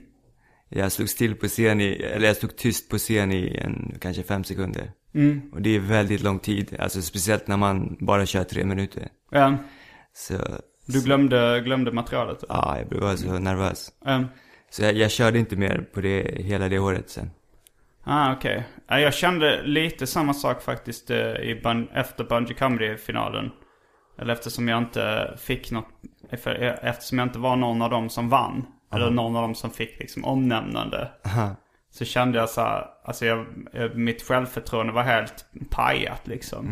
[0.68, 4.22] Jag stod still på scen i, eller jag stod tyst på scen i en, kanske
[4.22, 4.92] fem sekunder.
[5.14, 5.50] Mm.
[5.52, 9.08] Och det är väldigt lång tid, alltså speciellt när man bara kör tre minuter.
[9.30, 9.56] Ja,
[10.12, 10.34] Så,
[10.87, 12.44] du glömde, glömde materialet.
[12.49, 13.92] ja, jag blev så nervös.
[14.07, 14.27] Um,
[14.70, 17.31] Så jag, jag körde inte mer på det, hela det året sen.
[18.05, 18.64] ah, okej.
[18.88, 23.51] Ja, Jag kände lite samma sak faktiskt eh, i bun- efter Bungee Comedy-finalen.
[24.18, 25.88] Eller eftersom jag inte fick något,
[26.42, 26.51] för,
[26.83, 28.66] eftersom jag inte var någon av dem som vann.
[28.94, 31.11] Eller någon av dem som fick liksom omnämnande.
[31.90, 36.66] Så kände jag så här, alltså jag, jag, mitt självförtroende var helt pajat liksom.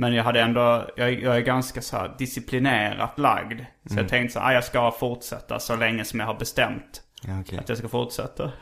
[0.00, 3.60] Men jag hade ändå, jag, jag är ganska så här disciplinerat lagd.
[3.90, 7.02] Så jag tänkte så här, ah, jag ska fortsätta så länge som jag har bestämt
[7.22, 7.58] Ja, okej.
[7.58, 8.52] att jag ska fortsätta.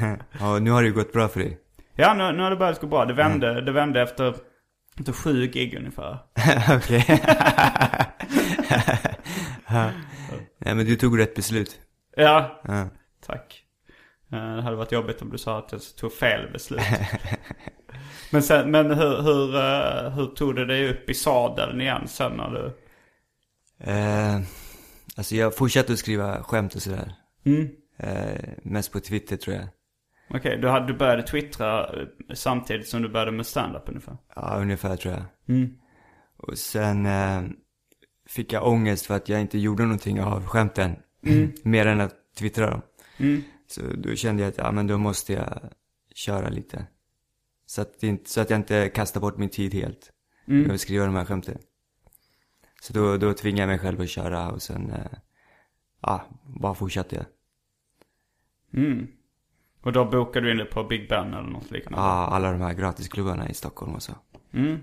[0.40, 1.58] Ja, nu har det ju gått bra för dig.
[1.94, 3.04] Ja, nu, nu har det börjat gå bra.
[3.04, 4.34] Det vände, det vände efter,
[4.98, 6.18] efter sju gig ungefär.
[6.76, 7.04] Okej.
[10.58, 11.78] Nej men du tog rätt beslut.
[12.16, 12.88] Ja, Ja.
[13.26, 13.60] tack.
[14.32, 16.80] Eh, Det hade varit jobbigt om du sa att jag tog fel beslut.
[18.34, 22.32] Men sen, men hur, hur, eh, hur tog du dig upp i sadeln igen sen
[22.36, 22.72] när du...
[23.90, 24.40] Eh,
[25.16, 27.14] alltså jag fortsatte att skriva skämt och sådär.
[27.44, 27.68] Mm.
[27.96, 29.68] Eh, mest på Twitter tror jag.
[30.30, 34.16] Okej, du, hade, du började twittra eh, samtidigt som du började med stand-up ungefär?
[34.36, 35.24] Ja, ungefär tror jag.
[35.56, 35.74] Mm.
[36.36, 37.42] Och sen eh,
[38.28, 40.96] fick jag ångest för att jag inte gjorde någonting av skämten.
[41.62, 42.82] Mer än att twittra dem.
[43.16, 43.42] Mm.
[43.66, 45.60] Så då kände jag att, ja men då måste jag
[46.14, 46.86] köra lite.
[47.66, 50.12] Så att, inte, så att jag inte kastar bort min tid helt.
[50.48, 50.62] Mm.
[50.62, 51.58] Med att skriva de här skämten.
[52.80, 55.18] Så då, då tvingade jag mig själv att köra och sen eh,
[56.00, 57.26] ja, bara fortsatte jag.
[58.84, 59.06] Mm.
[59.80, 61.98] Och då bokade du in det på Big Ben eller något liknande?
[61.98, 64.12] Ja, alla de här gratisklubbarna i Stockholm och så.
[64.52, 64.78] Mm.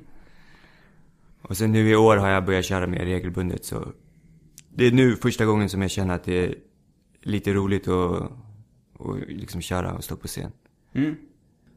[1.41, 3.93] Och sen nu i år har jag börjat köra mer regelbundet så
[4.69, 6.55] det är nu första gången som jag känner att det är
[7.21, 8.21] lite roligt att,
[8.99, 10.51] att liksom köra och stå på scen.
[10.93, 11.15] Mm.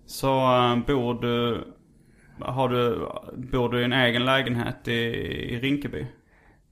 [0.06, 1.64] Så äh, bor du,
[2.38, 6.06] har du, bor du i en egen lägenhet i, i Rinkeby?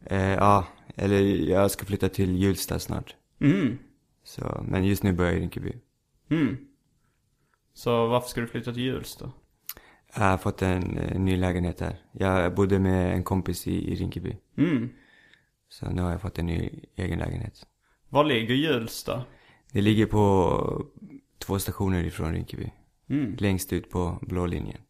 [0.07, 0.67] Eh, ja,
[0.97, 3.17] eller jag ska flytta till Hjulsta snart.
[3.41, 3.79] Mm.
[4.25, 5.73] Så, men just nu bor jag i Rinkeby.
[6.31, 6.57] Mm.
[7.75, 9.33] Så varför ska du flytta till Hjulsta?
[10.15, 11.97] Jag har fått en, eh, ny lägenhet här.
[12.13, 14.37] Jag bodde med en kompis i, i Rinkeby.
[14.59, 14.91] Mm.
[15.69, 17.67] Så nu har jag fått en ny egen lägenhet.
[18.09, 19.25] Var ligger Hjulsta?
[19.73, 20.87] Det ligger på
[21.39, 22.73] två stationer ifrån Rinkeby.
[23.13, 23.37] Mm.
[23.39, 24.81] Längst ut på blå linjen.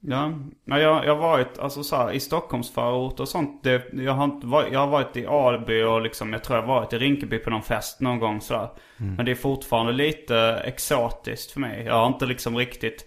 [0.00, 0.32] Ja,
[0.64, 3.62] Nej, jag, jag har varit alltså så här, i Stockholmsförort och sånt.
[3.62, 6.66] Det, jag, har inte varit, jag har varit i Alby och liksom, jag tror jag
[6.66, 8.68] har varit i Rinkeby på någon fest någon gång sådär.
[8.96, 11.84] Men det är fortfarande lite exotiskt för mig.
[11.84, 13.06] Jag har inte liksom riktigt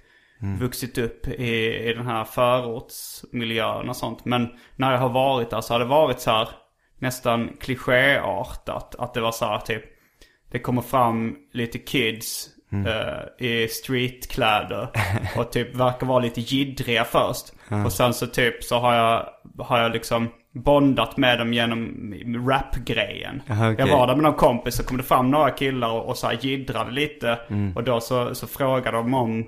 [0.60, 4.26] vuxit upp i, i den här förortsmiljön och sånt.
[4.26, 6.50] Men när jag har varit där så har det varit så här
[7.00, 8.96] nästan klichéartat.
[8.96, 9.84] Att det var så här typ,
[10.52, 14.88] det kommer fram lite kids eh, i streetkläder.
[15.38, 17.54] Och typ verkar vara lite jiddriga först.
[17.86, 19.26] Och sen så typ så har jag,
[19.66, 22.14] har jag liksom bondat med dem genom
[22.50, 23.42] rap-grejen.
[23.46, 23.76] Okej.
[23.78, 26.28] Jag var där med någon kompis så kom det fram några killar och, och så
[26.28, 27.40] här jiddrade lite.
[27.76, 29.46] Och då så, så frågade de om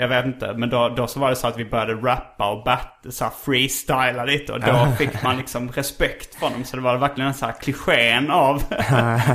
[0.00, 2.64] jag vet inte, men då, då så var det så att vi började rappa och
[2.64, 6.64] bat, så freestyla lite och då fick man liksom respekt från dem.
[6.64, 8.54] Så det var verkligen en så här klichén av,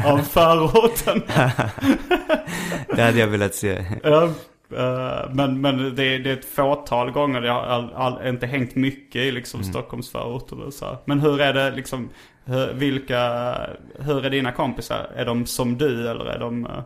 [0.05, 1.21] av förorten.
[2.95, 3.85] Det hade jag velat se.
[4.77, 7.41] Eh, men men det, det är ett fåtal gånger.
[7.41, 10.97] Det har inte hängt mycket i liksom Stockholmsförorter och så.
[11.05, 12.09] Men hur är det liksom,
[12.45, 13.53] hur, vilka,
[13.99, 15.09] hur är dina kompisar?
[15.15, 16.83] Är de som du eller är de, eh, eh,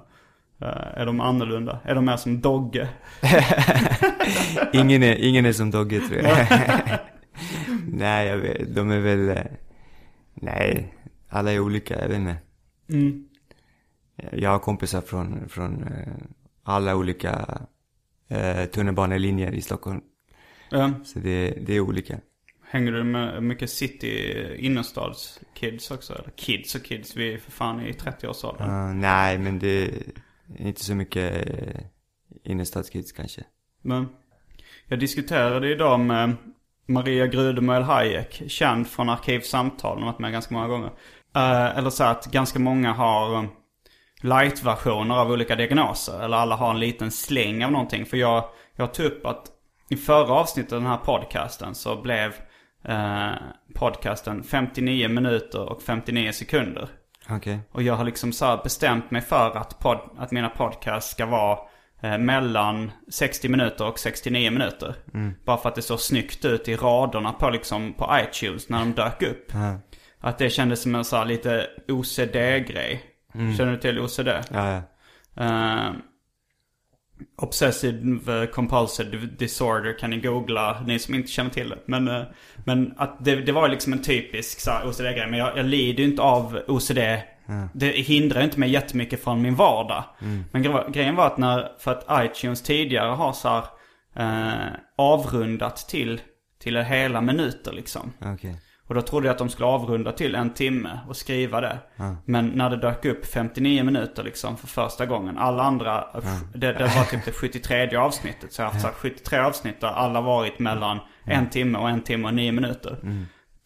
[0.60, 1.80] är de annorlunda?
[1.84, 2.88] Är de mer som Dogge?
[4.74, 6.48] Ingen är, ingen är som Dogge tror jag.
[7.88, 9.30] nej, jag vet, de är väl...
[9.30, 9.44] eh,
[10.34, 10.94] Nej,
[11.30, 12.36] alla är olika, jag vet inte.
[12.90, 13.26] Mm.
[14.32, 16.14] Jag har kompisar från, från eh,
[16.64, 17.60] alla olika
[18.30, 20.02] eh, tunnelbanelinjer i Stockholm.
[20.70, 20.92] Ja.
[21.04, 22.20] Så det, det är olika.
[22.70, 26.14] Hänger du med mycket city innerstadskids också?
[26.14, 28.70] Eller kids och kids, vi är för fan i 30-årsåldern.
[28.70, 29.92] Uh, nej, men det
[30.60, 31.82] inte så mycket eh,
[32.44, 33.44] innerstadskids kanske.
[33.82, 34.10] Men
[34.88, 36.36] jag diskuterade idag med
[36.88, 40.92] Maria Grudemöl Hayek, känd från Arkivsamtal, hon har varit med ganska många gånger.
[41.36, 43.50] Eh, eller så att ganska många har eh,
[44.22, 46.24] light-versioner av olika diagnoser.
[46.24, 48.06] Eller alla har en liten släng av någonting.
[48.06, 49.48] För jag, jag tog upp att
[49.90, 52.34] i förra avsnittet av den här podcasten så blev
[52.84, 53.32] eh,
[53.76, 56.90] podcasten 59 minuter och 59 sekunder.
[57.30, 57.60] Okej.
[57.72, 61.60] Och jag har liksom så bestämt mig för att, pod, att mina podcasts ska vara
[62.02, 64.96] eh, mellan 60 minuter och 69 minuter.
[65.46, 68.94] Bara för att det såg snyggt ut i raderna på, liksom, på iTunes när de
[68.94, 69.52] dök upp.
[69.54, 69.80] Ja.
[70.20, 73.04] Att det kändes som en så här lite OCD-grej.
[73.58, 74.28] Känner du till OCD?
[74.28, 74.82] Ja, ja.
[75.44, 75.92] Eh,
[77.38, 81.78] Obsessive compulsive disorder kan ni googla, ni som inte känner till det.
[81.86, 82.22] Men, eh,
[82.66, 85.28] men att det, det var liksom en typisk OCD-grej.
[85.30, 86.98] Men jag, jag lider ju inte av OCD.
[87.74, 90.04] Det hindrar inte mig jättemycket från min vardag.
[90.52, 93.64] Men gre- grejen var att när, för att iTunes tidigare har så här,
[94.16, 96.22] eh, avrundat till,
[96.60, 98.14] till hela minuter liksom.
[98.26, 98.56] Okej.
[98.88, 101.78] Och då trodde jag att de skulle avrunda till en timme och skriva det.
[102.26, 105.38] Men när det dök upp 59 minuter liksom för första gången.
[105.38, 106.06] Alla andra,
[106.54, 108.54] det, det var typ det 73 avsnittet.
[108.54, 111.90] Så jag har haft så här 73 avsnitt där alla varit mellan en timme och
[111.90, 112.98] en timme och nio minuter.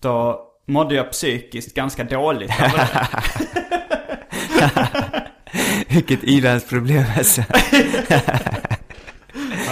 [0.02, 3.08] Då mådde jag psykiskt ganska dåligt över det.
[5.94, 7.44] Vilket ilandsproblem alltså.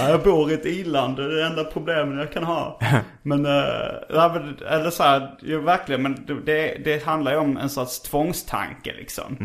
[0.08, 2.80] Ja, jag bor i ett iland, det är det enda problemet jag kan ha.
[3.24, 7.70] Men, eh, men, eller så här, ju verkligen, men det, det handlar ju om en
[7.70, 9.38] sorts tvångstanke liksom.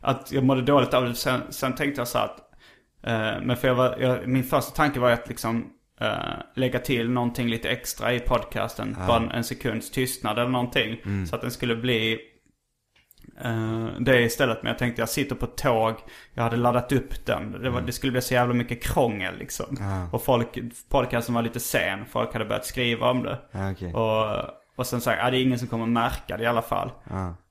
[0.00, 1.14] Att jag mådde dåligt av det.
[1.14, 2.36] Sen, sen tänkte jag så att,
[3.06, 5.66] eh, men för jag var, jag, min första tanke var att liksom
[6.00, 6.08] eh,
[6.54, 8.96] lägga till någonting lite extra i podcasten.
[9.06, 10.96] Bara en, en sekunds tystnad eller någonting.
[11.26, 12.18] Så att den skulle bli
[13.98, 14.62] det istället.
[14.62, 15.94] Men jag tänkte jag sitter på tåg.
[16.34, 17.62] Jag hade laddat upp den.
[17.62, 19.76] Det, var, det skulle bli så jävla mycket krångel liksom.
[20.12, 22.04] Och folk, podcasten var lite sen.
[22.06, 23.38] Folk hade börjat skriva om det.
[23.52, 23.94] Ja, okej.
[23.94, 24.26] Och,
[24.76, 26.90] och sen sa jag, ja, det är ingen som kommer märka det i alla fall.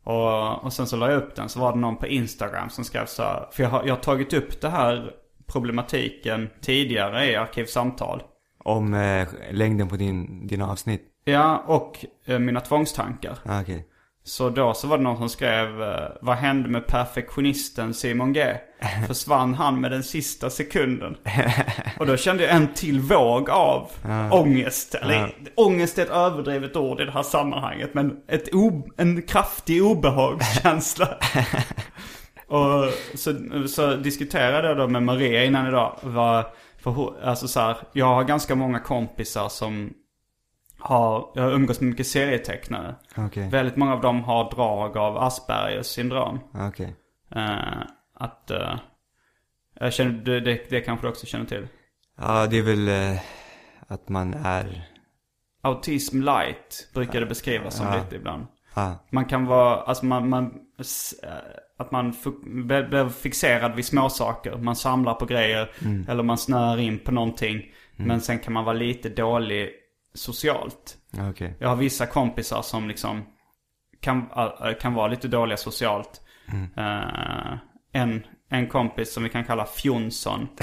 [0.03, 1.49] Och, och sen så la jag upp den.
[1.49, 3.47] Så var det någon på Instagram som skrev så här.
[3.51, 5.11] För jag har, jag har tagit upp det här
[5.47, 8.23] problematiken tidigare i Arkivsamtal.
[8.63, 11.01] Om eh, längden på din, dina avsnitt?
[11.23, 13.37] Ja, och eh, mina tvångstankar.
[13.45, 13.87] Ah, okej.
[14.29, 18.53] Så då så var det någon som skrev eh, Vad hände med perfektionisten Simon G?
[19.07, 21.17] Försvann han med den sista sekunden?
[21.99, 23.91] Och då kände jag en till våg av
[24.31, 24.95] ångest.
[24.95, 27.93] Eller ångest är ett överdrivet ord i det här sammanhanget.
[27.93, 28.49] Men ett
[28.97, 31.07] en kraftig obehagskänsla.
[32.47, 33.33] Och så,
[33.67, 35.95] så diskuterade jag då med Maria innan idag.
[36.01, 36.45] Vad,
[36.77, 39.93] för, alltså så här, jag har ganska många kompisar som
[40.79, 42.95] har, jag har umgås med mycket serietecknare.
[43.17, 43.49] Okej.
[43.49, 46.39] Väldigt många av dem har drag av Aspergers syndrom.
[46.53, 46.95] Okej.
[47.35, 47.81] Eh,
[48.13, 48.79] att, uh,
[49.79, 51.67] jag känner, det, det, det kanske du också känner till.
[52.17, 53.21] Ja, det är väl eh,
[53.87, 54.89] att man är...
[55.61, 58.47] Autism light brukar det beskrivas som lite ibland.
[59.09, 60.53] Man kan vara, alltså man, man
[61.77, 64.57] att man blir fixerad vid småsaker.
[64.57, 65.71] Man samlar på grejer
[66.07, 67.61] eller man snör in på någonting.
[67.95, 69.69] Men sen kan man vara lite dålig
[70.19, 70.97] socialt.
[71.29, 71.55] okej.
[71.59, 73.23] Jag har vissa kompisar som liksom
[74.01, 76.21] kan, äh, kan vara lite dåliga socialt.
[76.77, 77.53] Eh,
[77.91, 80.47] en, en kompis som vi kan kalla Fjonsson.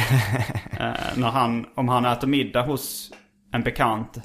[0.80, 3.12] Eh, när han, om han äter middag hos
[3.52, 4.18] en bekant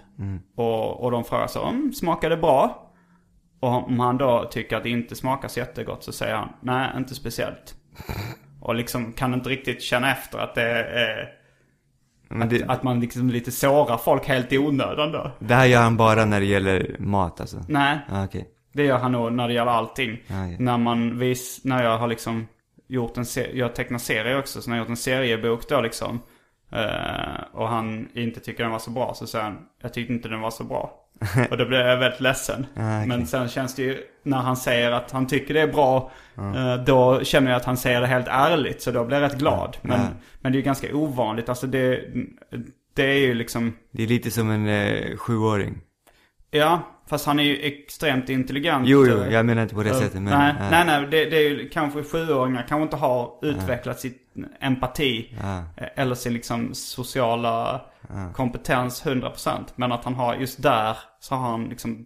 [0.56, 2.92] och, och de frågar så om smakar det bra?
[3.60, 6.90] Och om han då tycker att det inte smakar så jättegott så säger han nej,
[6.98, 7.76] inte speciellt.
[8.62, 11.41] Och liksom kan inte riktigt känna efter att det är
[12.34, 15.32] Men det, att man liksom lite sårar folk helt i onödan då.
[15.40, 17.58] det här gör han bara när det gäller mat alltså?
[17.68, 18.48] Nej, Ja, okej.
[18.74, 20.18] det gör han nog när det gäller allting.
[20.28, 20.56] Ja, ja.
[20.60, 22.48] När man vis, när jag har liksom
[22.88, 25.82] gjort en serie, jag tecknar serier också, så när jag har gjort en seriebok då
[25.82, 26.20] liksom.
[26.72, 30.30] eh, och han inte tycker den var så bra så säger han, jag tyckte inte
[30.30, 30.98] den var så bra.
[31.52, 32.66] och då blir jag väldigt ledsen.
[32.74, 33.08] okej.
[33.08, 36.76] Men sen känns det ju, när han säger att han tycker det är bra, eh,
[36.86, 38.82] då känner jag att han säger det helt ärligt.
[38.82, 39.78] Så då blir jag rätt glad.
[39.82, 40.08] Men, Ja.
[40.42, 42.02] men det är ju ganska ovanligt, alltså det,
[42.94, 45.82] det är ju liksom Det är lite som en eh, sjuåring.
[46.52, 46.80] Ja,
[47.10, 48.88] fast han är ju extremt intelligent.
[48.88, 50.24] Jo, jo, jag menar inte på det Eh, sättet, men...
[50.40, 50.70] nej, ja.
[50.72, 54.18] nej, nej, det, det är ju kanske sjuåringar kanske inte har utvecklat sitt
[54.60, 55.34] empati.
[55.44, 57.82] Eh, Eller sin liksom sociala
[58.34, 59.60] kompetens 100%.
[59.76, 62.06] Men att han har, just där så har han liksom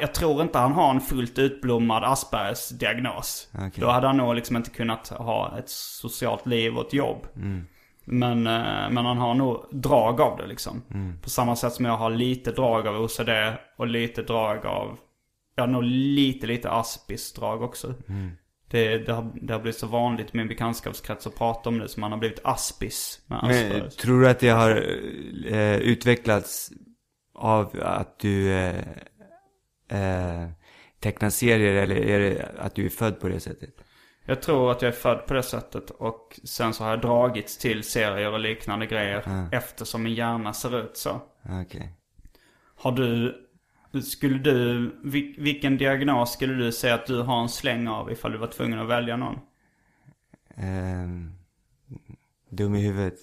[0.00, 3.48] jag tror inte han har en fullt utblommad Aspergers diagnos.
[3.54, 3.70] Okej.
[3.76, 7.26] Då hade han nog liksom inte kunnat ha ett socialt liv och ett jobb.
[7.36, 7.66] Mm.
[8.04, 10.82] Men, eh, men han har nog drag av det liksom.
[10.94, 11.18] Mm.
[11.18, 13.30] På samma sätt som jag har lite drag av OCD
[13.76, 14.98] och lite drag av,
[15.54, 17.94] jag har nog lite, lite Aspis drag också.
[18.08, 18.30] Mm.
[18.70, 21.88] Det, det, har, det har blivit så vanligt i min bekantskapskrets att prata om det
[21.88, 23.96] som man har blivit Aspis med Men Aspergers.
[23.96, 24.70] tror du att det har
[25.46, 26.72] eh, utvecklats
[27.34, 28.78] av att du eh,
[29.88, 30.48] eh,
[31.00, 33.70] tecknar serier eller är det att du är född på det sättet?
[34.24, 37.58] Jag tror att jag är född på det sättet och sen så har jag dragits
[37.58, 41.20] till serier och liknande grejer eftersom min hjärna ser ut så.
[41.62, 41.92] Okej.
[42.76, 43.36] Har du,
[44.04, 48.32] skulle du, vil- vilken diagnos skulle du säga att du har en släng av ifall
[48.32, 49.38] du var tvungen att välja någon?
[50.56, 51.32] Ehm,
[52.50, 53.14] dum i huvudet.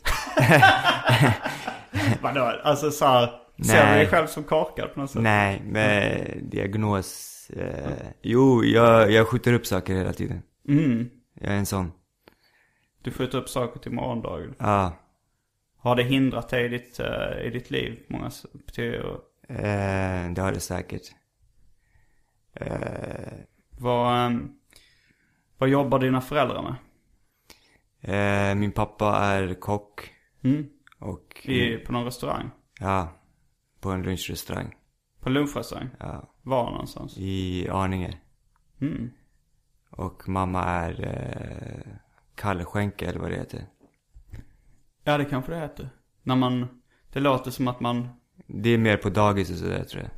[2.21, 2.41] Vadå?
[2.63, 3.29] Alltså så här,
[3.65, 5.21] ser du dig själv som korkad på något sätt?
[5.21, 7.33] Nej, med diagnos.
[7.49, 10.41] Eh, jo, jag, jag skjuter upp saker hela tiden.
[10.69, 11.09] Mm.
[11.33, 11.91] Jag är en sån.
[13.01, 14.55] Du skjuter upp saker till morgondagen.
[14.57, 14.93] Ja.
[15.79, 17.99] Har det hindrat dig i ditt, eh, i ditt liv?
[18.07, 18.31] Många,
[18.73, 19.01] till,
[19.47, 21.01] Eh, det har det säkert.
[22.53, 23.33] Eh,
[23.77, 24.49] vad, ehm,
[25.57, 26.75] vad jobbar dina föräldrar med?
[28.01, 30.13] eh, min pappa är kock.
[30.43, 30.69] Mm.
[30.99, 32.49] Och, I, på någon restaurang?
[32.79, 33.11] ja,
[33.79, 34.75] på en lunchrestaurang.
[35.19, 35.89] På lunchrestaurang?
[35.99, 37.17] Ja, Var någonstans?
[37.17, 38.17] i Arninge.
[38.81, 39.11] Mm.
[39.89, 41.93] Och mamma är eh,
[42.35, 43.65] kallskänka eller vad det heter.
[45.03, 45.89] Ja, det kanske det heter.
[46.23, 46.81] När man,
[47.13, 48.09] det låter som att man,
[48.47, 50.11] Det är mer på dagis och sådär tror jag.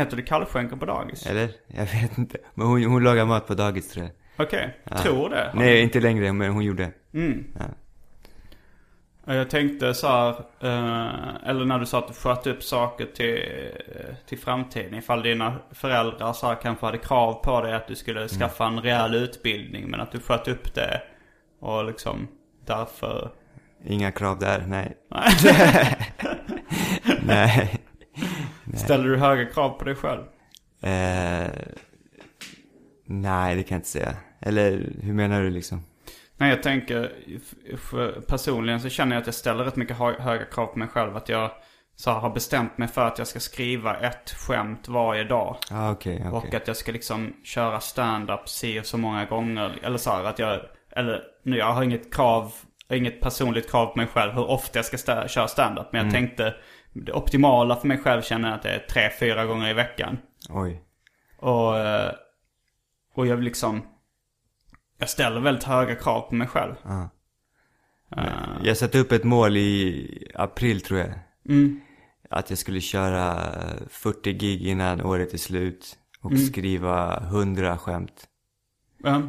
[0.00, 1.26] heter det kallskänka på dagis?
[1.26, 1.50] Eller?
[1.66, 2.38] Jag vet inte.
[2.54, 4.46] Men hon, hon lagar mat på dagis tror jag.
[4.46, 5.52] Okej, tror det.
[5.54, 6.90] Nej, inte längre, men hon gjorde.
[7.14, 7.44] Mm.
[7.58, 7.64] Ja.
[9.24, 10.30] Ja, Jag tänkte så här,
[10.60, 13.42] eh, eller när du sa att du sköt upp saker till,
[14.26, 14.94] till framtiden.
[14.94, 18.80] Ifall dina föräldrar så här kanske hade krav på dig att du skulle skaffa en
[18.80, 19.90] rejäl utbildning.
[19.90, 21.02] Men att du sköt upp det
[21.60, 22.28] och liksom
[22.66, 23.30] därför...
[23.84, 24.96] Inga krav där, nej.
[27.34, 27.80] nej.
[28.74, 30.22] Ställer du höga krav på dig själv?
[30.80, 31.50] Eh,
[33.06, 34.16] nej, det kan jag inte säga.
[34.40, 35.84] Eller hur menar du liksom?
[36.36, 37.12] Nej, jag tänker,
[38.26, 41.16] personligen så känner jag att jag ställer rätt mycket hö- höga krav på mig själv.
[41.16, 41.50] Att jag
[41.96, 45.56] så har bestämt mig för att jag ska skriva ett skämt varje dag.
[45.70, 46.30] Ah, okej, okej.
[46.30, 49.78] Och att jag ska liksom köra stand-up si och så många gånger.
[49.82, 50.60] Eller så här att jag,
[50.96, 52.52] eller nu jag har inget krav,
[52.88, 55.86] inget personligt krav på mig själv hur ofta jag ska köra stand-up.
[55.92, 56.54] Men jag tänkte,
[57.04, 60.18] det optimala för mig själv känner jag att det är tre, fyra gånger i veckan.
[60.48, 60.82] Oj.
[61.38, 62.12] Och, eh,
[63.14, 63.82] och jag liksom,
[64.98, 66.74] jag ställer väldigt höga krav på mig själv.
[68.16, 71.12] Eh, Jag satte upp ett mål i april tror jag.
[71.48, 71.80] mm,
[72.30, 73.40] Att jag skulle köra
[73.88, 75.98] 40 gig innan året är slut.
[76.20, 76.42] Och Mm.
[76.46, 78.26] skriva 100 skämt.
[79.02, 79.22] ja.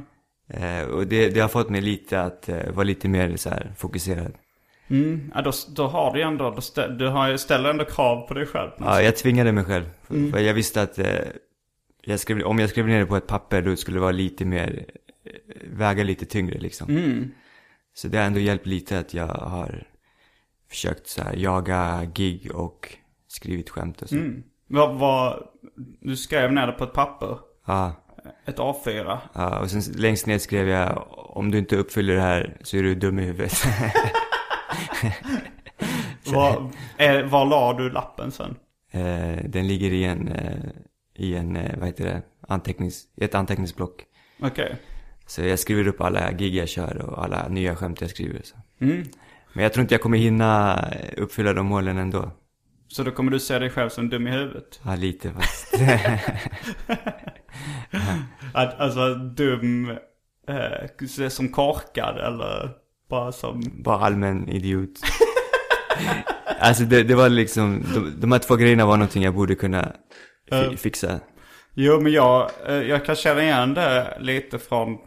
[0.50, 4.34] Eh, och det, det har fått mig lite att vara lite mer så här fokuserad.
[4.90, 8.28] Mm, ja, då, då har du ju ändå, då stä, du har, ställer ändå krav
[8.28, 8.72] på dig själv.
[8.78, 9.86] Ja, jag tvingade mig själv.
[10.10, 10.32] Mm.
[10.32, 11.08] För jag visste att eh,
[12.04, 14.46] jag skrev, om jag skrev ner det på ett papper då skulle det vara lite
[14.46, 14.86] mer,
[15.26, 15.32] eh,
[15.72, 16.90] väga lite tyngre liksom.
[16.90, 17.32] Mm,
[17.94, 19.84] Så det har ändå hjälpt lite att jag har
[20.70, 22.96] försökt så här jaga gig och
[23.28, 24.16] skrivit skämt och så.
[24.16, 24.44] mm.
[24.68, 25.44] Vad, vad,
[26.02, 27.94] du skrev ner det på ett papper, Ja,
[28.46, 29.18] ett A4.
[29.34, 31.08] ja, och sen längst ner skrev jag
[31.38, 33.54] om du inte uppfyller det här så är du dum i huvudet.
[36.34, 38.56] Var, är, var la du lappen sen?
[38.92, 40.70] eh, den ligger i en, eh,
[41.16, 44.04] i en, eh, vad heter det, antecknings, ett anteckningsblock.
[44.42, 44.76] Okej.
[45.28, 48.42] Så jag skriver upp alla gig jag kör och alla nya skämt jag skriver.
[48.44, 48.56] Så.
[48.80, 49.04] Mm.
[49.54, 50.84] Men jag tror inte jag kommer hinna
[51.18, 52.32] uppfylla de målen ändå.
[52.88, 54.80] Så då kommer du se dig själv som dum i huvudet?
[54.84, 55.74] Ja, lite fast.
[58.54, 59.98] Att, alltså dum,
[60.48, 62.72] eh, som korkad eller
[63.10, 63.64] bara som...
[63.84, 64.90] Bara allmän idiot.
[66.60, 69.92] alltså det, det var liksom, de, de här två grejerna var någonting jag borde kunna
[70.52, 70.72] Eh.
[70.72, 71.20] fixa.
[71.74, 74.98] Jo men jag, eh, jag kan känna igen det lite från,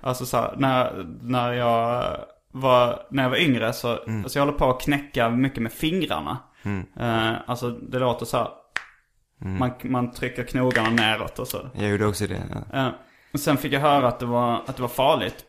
[0.00, 2.16] alltså så här, när, när jag
[2.52, 6.38] var, när jag var yngre så, alltså jag håller på att knäcka mycket med fingrarna.
[7.00, 8.48] Eh, alltså det låter så här,
[9.38, 11.70] man, man trycker knogarna neråt och så.
[11.74, 12.42] Jag gjorde också det.
[12.72, 12.78] Ja.
[12.86, 12.88] Eh,
[13.32, 15.44] och sen fick jag höra att det var, att det var farligt.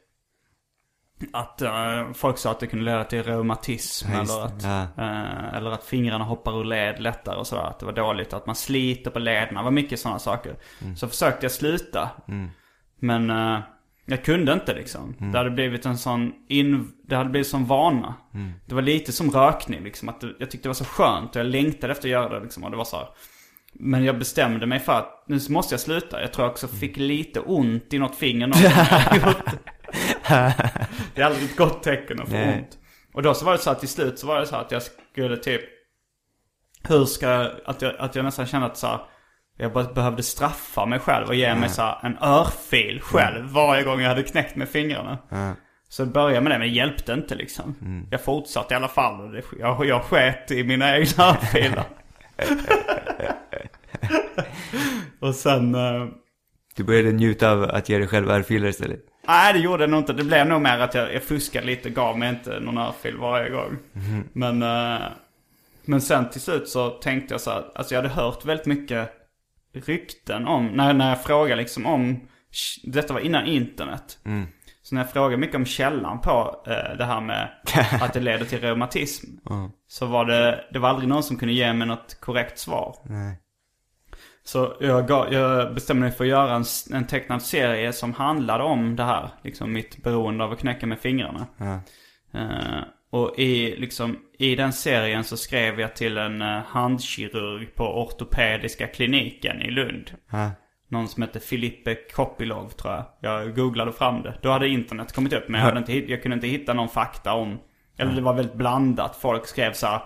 [1.34, 4.82] Att eh, folk sa att det kunde leda till reumatism Ja, eller att, Ja.
[5.03, 7.63] eh, eller att fingrarna hoppar ur led lättare och sådär.
[7.63, 9.59] Att det var dåligt, att man sliter på lederna.
[9.59, 10.55] Det var mycket sådana saker.
[10.82, 10.95] Mm.
[10.95, 12.09] Så försökte jag sluta.
[12.99, 13.59] Men eh,
[14.05, 15.15] jag kunde inte liksom.
[15.20, 15.32] Mm.
[15.32, 18.13] Det hade blivit en sån in, det hade blivit som vana.
[18.34, 18.51] Mm.
[18.65, 20.09] Det var lite som rökning liksom.
[20.09, 22.43] Att det, jag tyckte det var så skönt och jag längtade efter att göra det
[22.43, 22.63] liksom.
[22.63, 23.07] Och det var så här.
[23.74, 26.22] Men jag bestämde mig för att nu måste jag sluta.
[26.22, 28.59] Jag tror jag också fick lite ont i något finger någon
[31.15, 31.21] det.
[31.21, 32.57] Är aldrig ett gott tecken att få Nej.
[32.59, 32.78] ont.
[33.13, 34.82] Och då så var det så att till slut så var det så att jag
[35.11, 35.61] skulle typ...
[36.88, 37.51] Hur ska jag...
[37.65, 38.99] Att jag, att jag nästan kände att så här,
[39.57, 43.84] Jag bara behövde straffa mig själv och ge mig så här, en örfil själv varje
[43.84, 45.17] gång jag hade knäckt med fingrarna.
[45.89, 47.75] Så jag började med det, men det hjälpte inte liksom.
[48.11, 51.84] Jag fortsatte i alla fall det, jag, jag sket i mina egna örfilar.
[55.19, 55.75] och sen...
[55.75, 56.05] eh,
[56.75, 58.99] Du började njuta av att ge dig själv örfilar istället.
[59.28, 60.13] Nej, det gjorde jag nog inte.
[60.13, 63.49] Det blev nog mer att jag, jag fuskade lite, gav mig inte någon örfil varje
[63.49, 63.78] gång.
[64.34, 65.07] Men, eh,
[65.86, 69.11] men sen till slut så tänkte jag så här, alltså jag hade hört väldigt mycket
[69.73, 72.28] rykten om, när, när jag frågade liksom om,
[72.84, 74.17] detta var innan internet.
[74.82, 77.49] Så när jag frågade mycket om källan på eh, det här med
[78.01, 79.25] att det leder till reumatism.
[79.88, 82.95] Så var det, det var aldrig någon som kunde ge mig något korrekt svar.
[83.03, 83.39] Nej.
[84.47, 88.63] Så jag, gav, jag bestämde mig för att göra en, en tecknad serie som handlade
[88.63, 89.29] om det här.
[89.43, 91.47] Liksom mitt beroende av att knäcka med fingrarna.
[91.57, 91.79] Ja.
[92.39, 97.83] Eh, och i, liksom, i den serien så skrev jag till en uh, handkirurg på
[97.83, 100.11] ortopediska kliniken i Lund.
[100.31, 100.51] Ja.
[100.87, 103.05] Någon som hette Filippe Kopilov tror jag.
[103.19, 104.37] Jag googlade fram det.
[104.41, 107.33] Då hade internet kommit upp men jag, hade inte, jag kunde inte hitta någon fakta
[107.33, 107.59] om...
[107.97, 109.15] Eller det var väldigt blandat.
[109.15, 110.01] Folk skrev så här,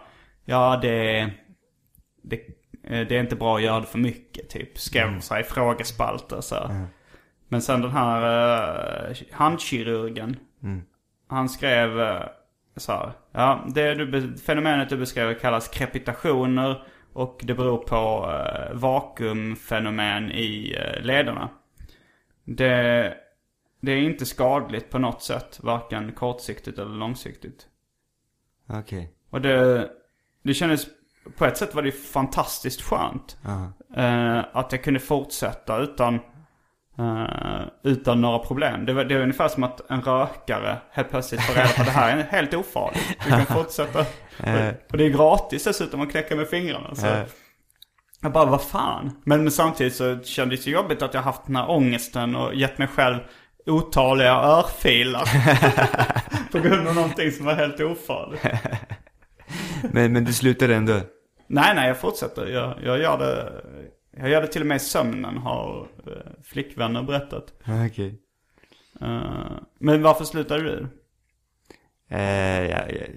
[0.45, 1.29] Ja det...
[2.23, 2.41] Det, eh,
[2.81, 4.77] det är inte bra att göra det för mycket typ.
[4.77, 6.87] Skrev så här i frågespalter så här.
[7.47, 10.39] Men sen den här uh, handkirurgen.
[11.27, 12.21] Han skrev uh,
[12.75, 13.11] så här.
[13.31, 16.83] Ja, det du, fenomenet du beskrev kallas krepitationer.
[17.13, 21.49] Och det beror på uh, vakuumfenomen i uh, lederna.
[22.43, 23.13] Det,
[23.81, 25.59] det är inte skadligt på något sätt.
[25.63, 27.67] Varken kortsiktigt eller långsiktigt.
[28.69, 29.13] Okej.
[29.29, 29.89] Och det,
[30.43, 30.87] det kändes,
[31.37, 33.37] på ett sätt var det fantastiskt skönt.
[33.97, 36.15] Eh, att jag kunde fortsätta utan,
[36.99, 38.85] eh, utan några problem.
[38.85, 41.87] Det var, det var ungefär som att en rökare helt plötsligt får reda på att
[41.87, 43.17] det här är helt ofarligt.
[43.23, 43.99] Du kan fortsätta.
[44.91, 46.95] och det är gratis dessutom att knäcka med fingrarna.
[46.95, 47.07] Så.
[47.07, 47.23] Eh.
[48.23, 49.11] Jag bara, vad fan?
[49.23, 52.77] Men, men samtidigt så kändes det jobbigt att jag haft den här ångesten och gett
[52.77, 53.19] mig själv
[53.65, 55.29] otaliga örfilar.
[56.51, 58.45] på grund av någonting som var helt ofarligt.
[59.91, 60.99] Men, men du slutade ändå?
[61.47, 62.47] Nej, nej, jag fortsätter.
[62.47, 63.61] Jag, jag, gör det,
[64.17, 67.53] jag gör det till och med i sömnen, har eh, flickvänner berättat.
[67.87, 68.21] Okej.
[69.01, 70.87] Eh, men varför slutade du?
[72.07, 73.07] Eh, jag, jag,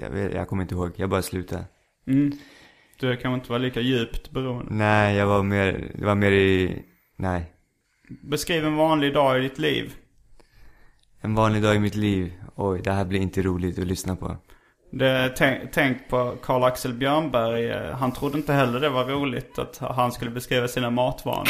[0.00, 1.64] jag, jag, jag kommer inte ihåg, jag bara slutade.
[2.06, 2.32] Mm.
[3.00, 4.74] Du kanske inte var lika djupt beroende.
[4.74, 6.84] Nej, jag var mer, det var mer i
[7.16, 7.52] Nej.
[8.08, 9.94] Beskriv en vanlig dag i ditt liv.
[11.20, 12.32] En vanlig dag i mitt liv.
[12.54, 14.36] Oj, det här blir inte roligt att lyssna på.
[14.98, 17.70] Det, tänk, tänk på Karl-Axel Björnberg.
[17.70, 21.48] eh, Han trodde inte heller det var roligt att han skulle beskriva sina matvanor.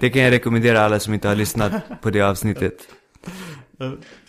[0.00, 2.74] Det kan jag rekommendera alla som inte har lyssnat på det avsnittet.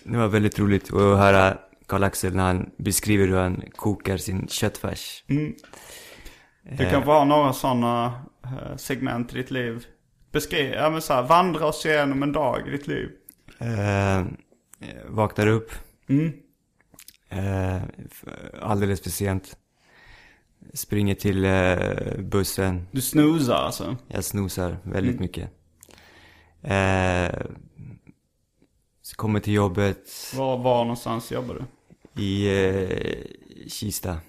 [0.04, 1.58] Det var väldigt roligt att höra
[1.88, 5.24] Karl-Axel när han beskriver hur han kokar sin köttfärs.
[6.78, 8.06] Du kan få ha några sådana
[8.44, 9.86] eh, segment i ditt liv.
[10.32, 13.10] Beskriv, ja men så här, vandra oss igenom en dag i ditt liv.
[13.60, 14.26] Eh,
[15.10, 15.72] vaknar upp.
[16.10, 16.32] Mm.
[17.32, 17.82] Eh,
[18.62, 19.58] alldeles för sent.
[20.74, 22.88] Springer till eh, bussen.
[22.92, 23.98] Du snoozar alltså.
[24.08, 25.50] Jag snosar väldigt mycket.
[26.62, 27.32] Eh,
[29.02, 32.22] så kommer till jobbet Var, var någonstans jobbar du?
[32.24, 34.20] i eh, Kista.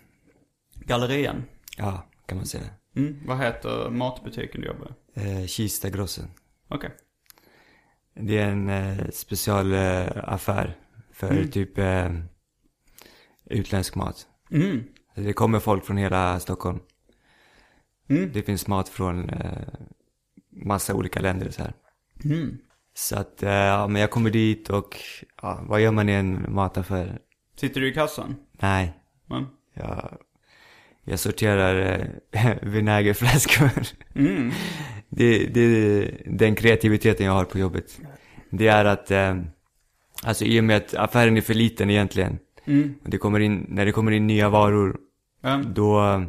[0.75, 1.45] Gallerian.
[1.79, 2.65] Ja, kan man säga.
[2.97, 3.19] Mm.
[3.27, 5.21] Vad heter matbutiken du jobbar i?
[5.41, 6.31] Eh, Kista Grossen.
[6.69, 6.91] Okej.
[8.15, 10.77] Det är en eh, specialaffär affär
[11.13, 12.11] för typ eh,
[13.53, 14.27] utländsk mat.
[14.51, 14.85] Mm.
[15.15, 16.79] Det kommer folk från hela Stockholm.
[18.09, 18.31] Mm.
[18.33, 19.69] Det finns mat från eh,
[20.51, 21.75] massa olika länder så här.
[22.25, 22.59] Mm.
[22.95, 24.99] Så att, eh, ja men jag kommer dit och,
[25.43, 27.19] ja, vad gör man i en mataffär?
[27.57, 28.37] Sitter du i kassan?
[28.53, 28.93] Nej,
[29.27, 29.47] Men.
[29.75, 30.19] jag,
[31.05, 33.71] jag sorterar eh, vinägerflaskor.
[34.15, 34.51] Mm.
[35.09, 38.01] det, det är den kreativiteten jag har på jobbet.
[38.51, 39.37] Det är att, eh,
[40.23, 42.39] alltså i och med att affären är för liten egentligen.
[42.65, 42.95] Mm.
[43.03, 44.97] Det kommer in, när det kommer in nya varor,
[45.41, 45.57] Ja.
[45.67, 46.23] då eh,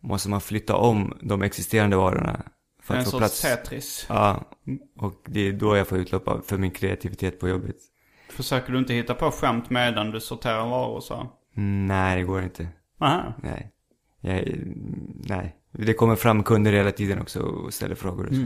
[0.00, 2.42] måste man flytta om de existerande varorna.
[2.82, 3.42] För En att få sorts plats.
[3.42, 4.06] Tetris.
[4.08, 4.44] Ja,
[4.96, 7.76] och det är då jag får utlopp för min kreativitet på jobbet.
[8.28, 11.28] Försöker du inte hitta på skämt medan du sorterar varor så?
[11.56, 12.68] Mm, Nej, det går inte.
[12.98, 13.34] Aha.
[13.42, 13.70] Nej.
[14.20, 14.44] Jag,
[15.28, 15.56] nej.
[15.72, 18.42] Det kommer fram kunder hela tiden också och ställer frågor och så.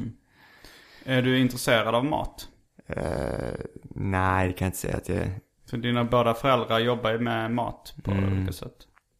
[1.04, 2.48] Är du intresserad av mat?
[2.86, 3.54] Eh,
[3.94, 5.26] nej, det kan jag inte säga att jag
[5.74, 8.74] Så dina båda föräldrar jobbar ju med mat på olika sätt.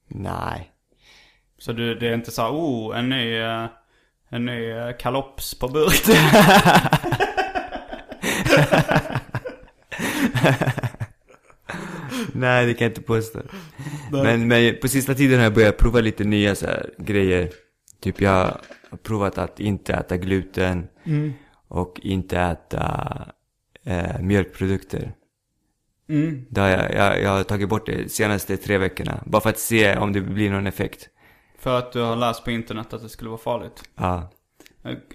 [0.08, 0.72] Nej.
[1.58, 3.66] Så du, det är inte så här, oh, en ny, eh,
[4.28, 6.02] en ny eh, kalops på burk.
[12.32, 13.40] Nej, det kan jag inte påstå.
[14.12, 17.50] Men, men på sista tiden har jag börjat prova lite nya så här grejer.
[18.00, 18.30] Typ jag
[18.90, 20.88] har provat att inte äta gluten.
[21.68, 23.08] Och inte äta
[23.84, 25.14] eh, mjölkprodukter.
[26.08, 26.46] Mm.
[26.50, 29.22] Det har jag, jag, jag har tagit bort det de senaste tre veckorna.
[29.26, 31.08] Bara för att se om det blir någon effekt.
[31.58, 33.82] För att du har läst på internet att det skulle vara farligt.
[33.94, 34.30] Ja.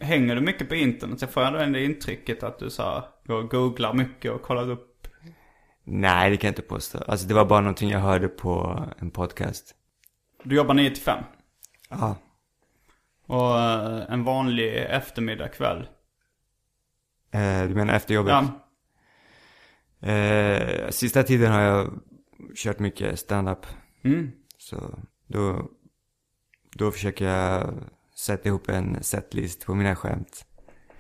[0.02, 1.22] Hänger du mycket på internet?
[1.22, 4.70] Jag får ändå det intrycket att du så här, går och googlar mycket och kollar
[4.70, 5.08] upp.
[5.84, 6.98] Nej, det kan jag inte påstå.
[7.08, 9.76] Alltså det var bara någonting jag hörde på en podcast.
[10.44, 11.24] Du jobbar 9 till 5.
[11.90, 12.16] Ja.
[13.28, 15.88] Och eh, en vanlig eftermiddag kväll.
[17.32, 18.32] Eh, du menar efter jobbet?
[18.32, 18.69] Ja.
[20.02, 22.00] Eh, sista tiden har jag
[22.56, 23.66] kört mycket stand-up.
[24.04, 24.32] Mm.
[24.58, 25.70] Så då,
[26.76, 27.74] då försöker jag
[28.16, 30.46] sätta ihop en setlist på mina skämt.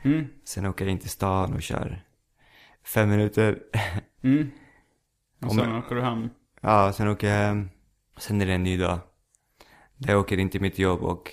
[0.02, 0.28] Mm.
[0.43, 2.04] Sen åker jag in till stan och kör
[2.84, 3.60] fem minuter.
[4.22, 4.52] Mm.
[5.41, 6.30] Och sen åker du hem.
[6.62, 7.70] Ja, sen åker jag hem.
[8.18, 9.00] Sen är det en ny dag.
[9.97, 11.32] Där jag åker in till mitt jobb och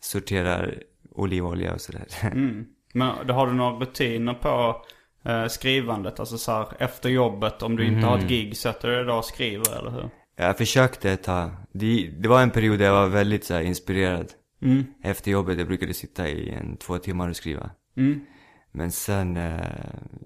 [0.00, 2.06] sorterar olivolja och sådär.
[2.22, 2.66] Mm.
[2.94, 4.84] Men har du några rutiner på
[5.24, 6.20] eh, skrivandet?
[6.20, 9.14] Alltså så här, efter jobbet, om du inte har ett gig, sätter du dig då
[9.14, 10.10] och skriver, eller hur?
[10.36, 11.50] Jag försökte ett tag.
[11.72, 14.32] Det, det var en period där jag var väldigt så här, inspirerad.
[14.62, 14.84] Mm.
[15.02, 17.70] Efter jobbet, jag brukade sitta i en två timmar och skriva.
[17.96, 18.20] Mm.
[18.72, 19.60] Men sen eh,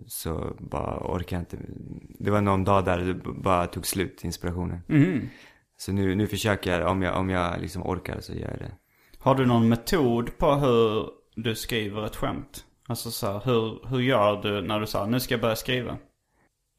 [0.06, 1.72] så bara orkade jag inte.
[2.18, 4.80] Det var någon dag där det bara tog slut, inspirationen.
[4.88, 5.28] Mm.
[5.76, 8.72] Så nu, nu försöker jag, om jag, om jag liksom orkar så gör jag det.
[9.18, 12.64] Har du någon metod på hur du skriver ett skämt?
[12.86, 15.98] Alltså så här, hur, hur gör du när du säger nu ska jag börja skriva?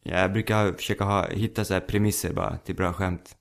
[0.04, 3.36] Jag brukar försöka ha, hitta så här premisser bara till bra skämt.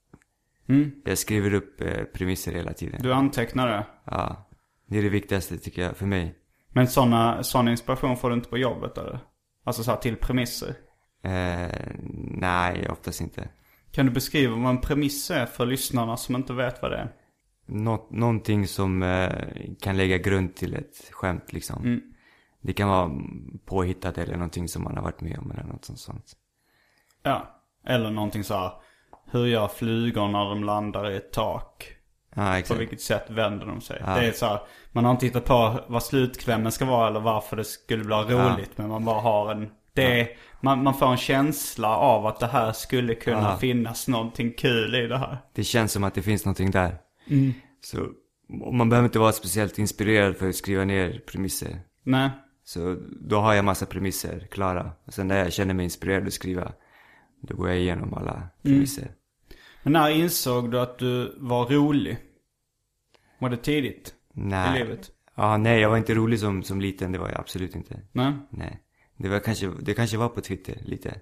[0.68, 0.92] Mm.
[1.04, 3.02] Jag skriver upp eh, premisser hela tiden.
[3.02, 3.86] Du antecknar det?
[4.04, 4.48] Ja.
[4.86, 6.34] Det är det viktigaste tycker jag, för mig.
[6.68, 9.18] Men såna, sån inspiration får du inte på jobbet eller?
[9.64, 10.74] Alltså så här, till premisser.
[11.22, 11.76] Eh,
[12.30, 13.48] nej, oftast inte.
[13.90, 17.12] Kan du beskriva vad en premiss är för lyssnarna som inte vet vad det är?
[17.66, 19.30] Nå- någonting som eh,
[19.80, 21.84] kan lägga grund till ett skämt liksom.
[21.84, 22.00] Mm.
[22.66, 23.10] Det kan vara
[23.64, 26.32] påhittat eller någonting som man har varit med om eller något sånt.
[27.22, 27.60] Ja.
[27.86, 28.72] Eller någonting så här.
[29.30, 31.92] Hur gör flugor när de landar i ett tak?
[32.34, 32.80] Ja, På exakt.
[32.80, 34.02] vilket sätt vänder de sig?
[34.06, 34.14] Ja.
[34.14, 34.60] Det är så här,
[34.92, 38.78] man har inte hittat på vad slutklämmen ska vara eller varför det skulle bli roligt.
[38.78, 40.28] Men man bara har en, det är,
[40.60, 43.56] man, man får en känsla av att det här skulle kunna Ja.
[43.56, 45.38] finnas någonting kul i det här.
[45.52, 46.96] Det känns som att det finns någonting där.
[47.30, 47.52] Mm.
[47.80, 47.98] Så
[48.72, 51.80] man behöver inte vara speciellt inspirerad för att skriva ner premisser.
[52.02, 52.30] Nej.
[52.64, 54.92] Så då har jag massa premisser klara.
[55.04, 56.72] Och sen när jag känner mig inspirerad att skriva,
[57.40, 59.10] då går jag igenom alla premisser.
[59.82, 62.18] Men när insåg du att du var rolig?
[63.38, 64.76] Var det tidigt Nej.
[64.76, 65.10] i livet?
[65.34, 68.00] Ja, nej, jag var inte rolig som, som liten, det var jag absolut inte.
[68.12, 68.32] Nej?
[68.50, 68.80] Nej.
[69.16, 71.20] Det var kanske, det kanske var på Twitter, lite.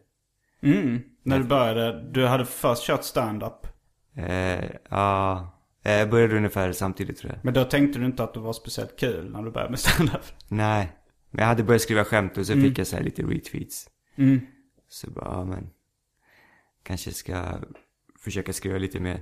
[0.63, 1.03] Mm.
[1.23, 3.67] När du började, du hade först kört stand-up.
[4.15, 5.49] Eh, ja,
[5.85, 7.45] eh, jag började ungefär samtidigt tror jag.
[7.45, 10.25] Men då tänkte du inte att det var speciellt kul när du började med stand-up?
[10.49, 10.93] Nej.
[11.33, 13.91] Men jag hade börjat skriva skämt och så fick jag så här lite retweets.
[14.17, 14.41] Mm.
[14.89, 15.71] Så bara, ja men.
[16.83, 17.45] Kanske ska
[18.19, 19.21] försöka skriva lite mer.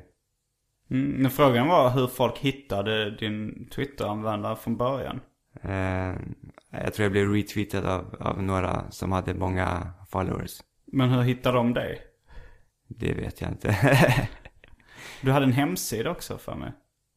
[0.90, 1.30] Mm.
[1.30, 5.20] Frågan var hur folk hittade din Twitter-användare från början.
[5.62, 6.14] Eh,
[6.70, 10.62] jag tror jag blev retweetad av, av några som hade många followers.
[10.84, 12.02] Men hur hittade de dig?
[12.88, 13.76] Det vet jag inte.
[15.22, 16.72] Du hade en hemsida också för mig.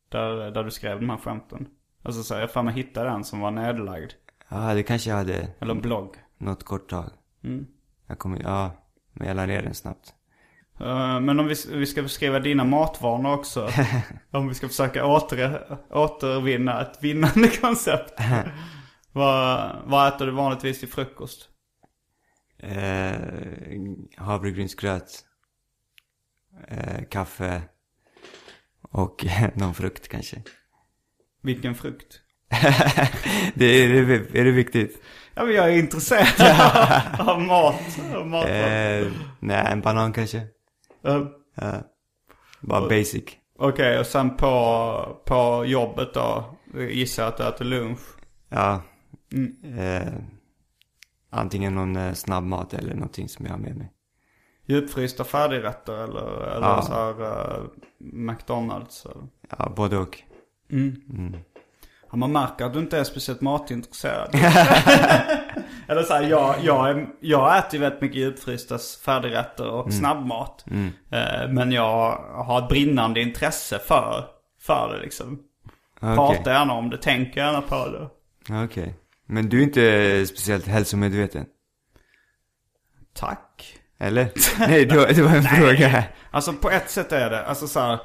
[0.09, 1.67] Där, där du skrev de här skämten.
[2.03, 4.11] Alltså så jag för mig hittade en som var nedlagd.
[4.54, 6.16] Ja, det kanske jag hade Eller blogg.
[6.38, 7.10] något kort tag.
[7.43, 7.68] Mm.
[8.08, 8.72] Jag kommer, ja,
[9.14, 10.14] men jag la ner den snabbt.
[10.80, 13.70] Eh, Men om vi, vi ska beskriva dina matvanor också.
[14.32, 18.14] om vi ska försöka åter, återvinna ett vinnande koncept.
[19.12, 21.49] vad, vad äter du vanligtvis till frukost?
[22.58, 23.16] Eh,
[24.18, 25.26] havregrynsgröt.
[26.68, 27.62] Eh, kaffe.
[28.82, 29.26] Och
[29.56, 30.43] någon frukt kanske.
[31.41, 32.20] Vilken frukt?
[33.54, 35.01] Det är, det, är det viktigt?
[35.36, 36.58] Ja men jag är intresserad
[37.30, 37.99] av mat.
[38.16, 38.45] Av mat.
[38.45, 39.08] Eh,
[39.39, 40.38] nej, en banan kanske.
[41.06, 41.22] Eh,
[41.56, 41.74] Ja.
[42.62, 43.24] bara basic.
[43.60, 46.45] Okej, och sen på, på jobbet då?
[46.89, 47.99] Gissar att du äter lunch.
[48.49, 48.82] Ja.
[49.78, 50.14] Eh,
[51.30, 53.91] antingen någon eh, snabbmat eller någonting som jag har med mig.
[54.66, 56.82] Djupfrysta färdigrätter eller, eller Ja.
[56.82, 57.64] så här eh,
[57.99, 59.06] McDonalds?
[59.06, 59.28] Eller?
[59.58, 60.20] Ja, både och.
[60.68, 60.78] Ja,
[62.20, 64.30] man märker att du inte är speciellt matintresserad.
[65.88, 70.66] Eller så här, jag, jag, är, jag äter ju väldigt mycket djupfrysta färdigrätter och snabbmat.
[71.11, 74.26] Eh, men jag har ett brinnande intresse för,
[74.61, 75.39] för det liksom.
[75.99, 76.16] Okej.
[76.16, 78.09] Pratar gärna om det, tänker gärna på det.
[78.64, 78.95] Okej.
[79.26, 81.45] Men du är inte speciellt hälsomedveten?
[83.16, 83.80] Tack.
[83.99, 84.28] Eller?
[84.59, 86.03] Nej, det var, det var en fråga.
[86.32, 87.99] Alltså på ett sätt är det, alltså så här,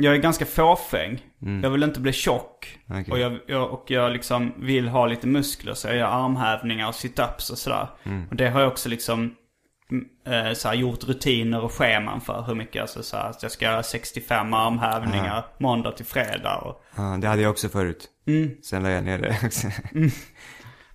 [0.00, 1.20] Jag är ganska fåfäng.
[1.62, 2.78] Jag vill inte bli tjock.
[2.90, 3.04] Okej.
[3.12, 6.94] Och, jag, jag, och jag liksom vill ha lite muskler så jag gör armhävningar och
[6.94, 7.88] sit-ups och sådär.
[8.30, 9.34] Och det har jag också liksom
[9.90, 12.82] mm, eh, så gjort rutiner och scheman för hur mycket.
[12.82, 16.56] Alltså så att jag ska göra 65 armhävningar måndag till fredag.
[16.56, 18.08] Och, Ja, det hade jag också förut.
[18.62, 19.66] Sen la jag ner det också.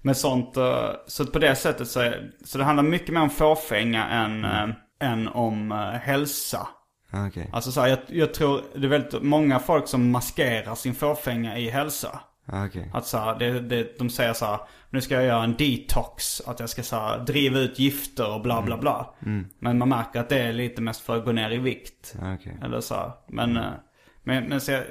[0.01, 0.57] med sånt.
[0.57, 4.45] eh, Så på det sättet så, är, så det handlar mycket mer om fåfänga än,
[4.45, 6.67] eh, än om eh, hälsa.
[7.15, 7.49] Okej.
[7.53, 11.57] Alltså så här, jag, jag tror det är väldigt många folk som maskerar sin fåfänga
[11.57, 12.19] i hälsa.
[12.47, 12.91] Okej.
[12.93, 14.59] Att så här, det, det, de säger så här,
[14.89, 16.41] nu ska jag göra en detox.
[16.41, 19.13] Att jag ska så här, driva ut gifter och bla bla bla.
[19.59, 22.15] Men man märker att det är lite mest för att gå ner i vikt.
[22.35, 22.57] Okej.
[22.63, 23.11] Eller så här.
[23.27, 23.63] Men, eh,
[24.23, 24.83] men, men så jag,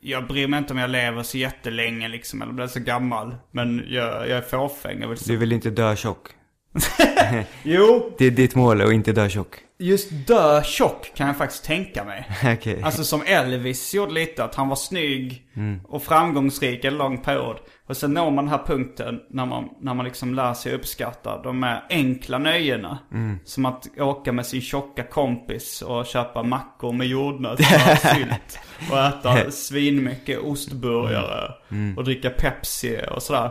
[0.00, 2.42] jag bryr mig inte om jag lever så jättelänge liksom.
[2.42, 3.34] Eller blir så gammal.
[3.50, 5.00] Men jag, jag är fåfäng.
[5.00, 5.32] Jag vill så...
[5.32, 6.28] Du vill inte dö tjock?
[7.62, 9.60] Jo, Det är ditt mål att inte dö tjock?
[9.78, 12.28] just dö tjock kan jag faktiskt tänka mig.
[12.54, 12.82] Okej.
[12.82, 15.46] Alltså som Elvis gjorde lite, att han var snygg
[15.88, 17.56] och framgångsrik en lång period.
[17.86, 21.42] Och sen når man den här punkten när man, när man liksom lär sig uppskatta
[21.42, 22.98] de här enkla nöjena.
[23.44, 28.58] Som att åka med sin tjocka kompis och köpa mackor med jordnötter och sylt.
[28.90, 31.52] Och äta svinmycket ostburgare.
[31.96, 33.50] Och dricka Pepsi och sådär.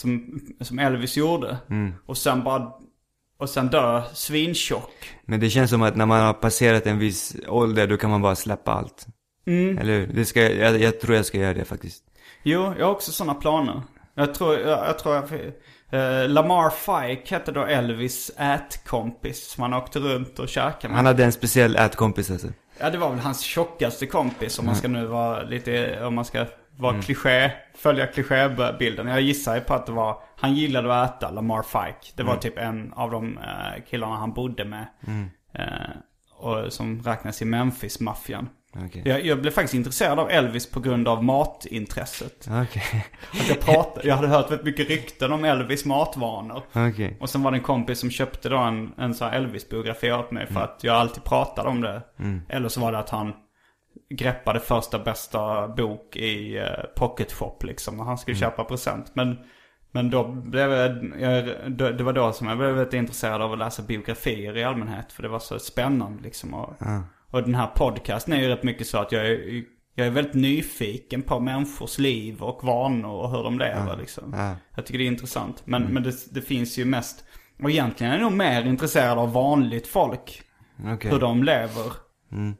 [0.00, 1.56] Som, som Elvis gjorde.
[2.06, 2.72] Och sen bara,
[3.38, 4.92] och sen dö svintjock.
[5.24, 8.22] Men det känns som att när man har passerat en viss ålder, då kan man
[8.22, 9.06] bara släppa allt.
[9.46, 10.06] Eller hur?
[10.06, 12.04] Det ska, jag, jag tror jag ska göra det faktiskt.
[12.42, 13.82] Jo, jag har också sådana planer.
[14.14, 15.24] Jag tror, jag, jag tror jag,
[15.90, 20.96] eh, Lamar Fike hette då Elvis ätkompis som han åkte runt och käkade med.
[20.96, 22.48] Han hade en speciell ätkompis alltså.
[22.78, 26.24] Ja, det var väl hans tjockaste kompis om man ska nu vara lite, om man
[26.24, 26.46] ska
[26.80, 29.06] vara kliché, följa klichébilden.
[29.06, 32.12] Jag gissar ju på att det var, han gillade att äta, Lamar Fike.
[32.16, 34.86] Det var typ en av de eh, killarna han bodde med.
[35.54, 35.64] Eh,
[36.36, 38.48] och som räknas i Memphis-maffian.
[38.76, 39.02] Okej.
[39.04, 42.48] Jag, jag blev faktiskt intresserad av Elvis på grund av matintresset.
[42.62, 43.06] Okej.
[43.32, 46.62] Att jag, pratade, jag hade hört väldigt mycket rykten om Elvis matvanor.
[46.72, 47.16] Okej.
[47.20, 50.46] Och sen var det en kompis som köpte då en, en sån Elvis-biografi åt mig
[50.46, 52.02] för att jag alltid pratade om det.
[52.48, 53.32] Eller så var det att han
[54.10, 56.64] greppade första bästa bok i uh,
[56.96, 58.00] Pocket Shop liksom.
[58.00, 59.10] Och han skulle köpa present.
[59.14, 59.38] Men,
[59.92, 60.94] men då blev jag,
[61.96, 65.12] det var då som jag blev väldigt intresserad av att läsa biografier i allmänhet.
[65.12, 66.54] För det var så spännande liksom.
[66.54, 66.74] Och,
[67.30, 69.64] och den här podcasten är ju rätt mycket så att jag är,
[69.94, 74.34] jag är väldigt nyfiken på människors liv och vanor och hur de lever liksom.
[74.36, 74.56] ja.
[74.74, 75.62] Jag tycker det är intressant.
[75.64, 77.24] Men, men det, det finns ju mest,
[77.62, 80.42] och egentligen är jag nog mer intresserad av vanligt folk.
[80.94, 81.10] Okej.
[81.10, 82.09] Hur de lever.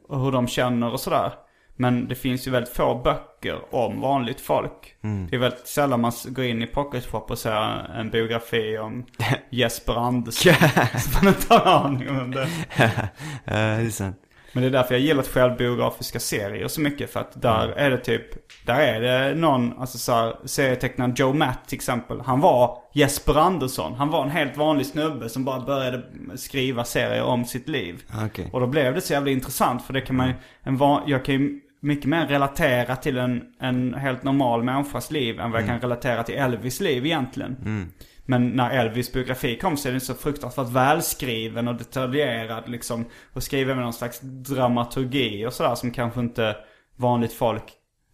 [0.07, 1.33] Och hur de känner och sådär.
[1.75, 4.95] Men det finns ju väldigt få böcker om vanligt folk.
[5.29, 9.05] Det är väldigt sällan man går in i Pocket Shop och ser en biografi om
[9.49, 10.53] Jesper Andersson.
[10.99, 12.47] Så man inte har en aning om det.
[13.45, 14.17] Ja, det är sant.
[14.53, 17.13] Men det är därför jag gillat självbiografiska serier så mycket.
[17.13, 18.25] För att där är det typ,
[18.65, 22.21] där är det någon, alltså så här, serietecknaren Joe Matt till exempel.
[22.21, 23.93] Han var Jesper Andersson.
[23.93, 26.01] Han var en helt vanlig snubbe som bara började
[26.35, 28.03] skriva serier om sitt liv.
[28.25, 28.49] Okej.
[28.53, 30.33] Och då blev det så jävla intressant för det kan man ju,
[30.63, 35.39] en van, jag kan ju mycket mer relatera till en, en helt normal människas liv
[35.39, 37.91] än vad jag kan relatera till Elvis liv egentligen.
[38.31, 43.05] Men när Elvis biografi kom så är den så fruktansvärt välskriven och detaljerad liksom.
[43.33, 46.57] Och skriven med någon slags dramaturgi och sådär som kanske inte
[46.95, 47.63] vanligt folk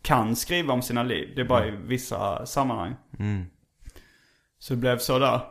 [0.01, 1.33] kan skriva om sina liv.
[1.35, 2.95] Det är bara i vissa sammanhang.
[4.59, 5.41] Så det blev så där.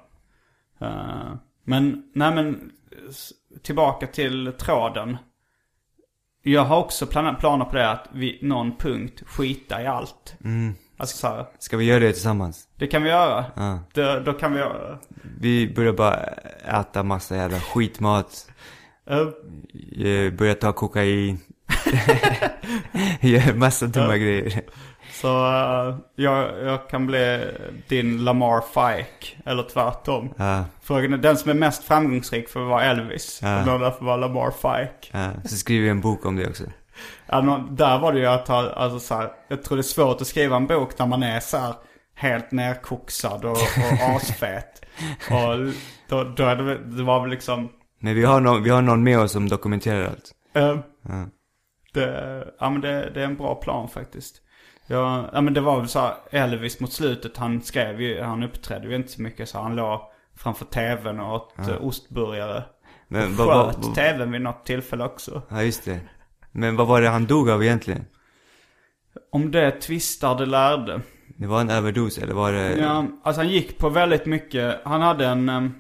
[0.81, 2.73] Eh, men, nej men,
[3.63, 5.17] tillbaka till tråden.
[6.43, 10.37] Jag har också plan- planer på det att vid någon punkt skita i allt.
[10.99, 12.69] Alltså så här, Ska vi göra det tillsammans?
[12.77, 13.45] det kan vi göra.
[13.57, 13.79] Ja.
[13.95, 14.99] Det, då kan vi göra.
[15.41, 16.17] Vi börjar bara
[16.81, 18.47] äta massa jävla skitmat.
[20.39, 21.39] Börjar ta kokain.
[23.21, 24.63] Gör massa dumma grejer.
[25.13, 27.45] Så eh, jag, jag kan bli
[27.89, 29.37] din Lamar Fike.
[29.51, 30.35] Eller tvärtom.
[30.37, 33.41] Ja, Frågan är den som är mest framgångsrik för att vara Elvis.
[33.43, 33.61] Ja.
[33.61, 35.19] Och någon där för att vara Lamar Fike.
[35.19, 35.31] ja.
[35.45, 36.65] Så skriver vi en bok om det också.
[37.43, 40.21] Nå- där var det ju att ha, alltså så här, jag tror det är svårt
[40.21, 41.75] att skriva en bok när man är så här
[42.15, 43.59] helt nerkoksad och, och
[44.17, 44.85] asfet.
[45.31, 45.73] och
[46.09, 47.69] då, då är det, det var väl liksom,
[48.01, 50.33] Men vi har någon, vi har någon med oss som dokumenterar allt.
[50.55, 50.79] eh,
[51.09, 51.27] Ja.
[51.93, 54.43] det, ja men det, det är en bra plan faktiskt.
[54.87, 58.43] Ja, ja men det var väl så här, Elvis mot slutet, han skrev ju, han
[58.43, 60.01] uppträdde ju inte så mycket så han låg
[60.37, 61.77] framför tvn och åt ja.
[61.81, 62.63] ostburgare.
[63.09, 65.43] Men och sköt tvn vid något tillfälle också.
[65.49, 66.01] ja just det.
[66.57, 68.05] Men vad var det han dog av egentligen?
[69.33, 71.01] Om det tvistar det lärde.
[71.37, 72.77] Det var en överdos eller var det?
[72.77, 74.81] Ja, alltså han gick på väldigt mycket.
[74.85, 75.75] Han hade en...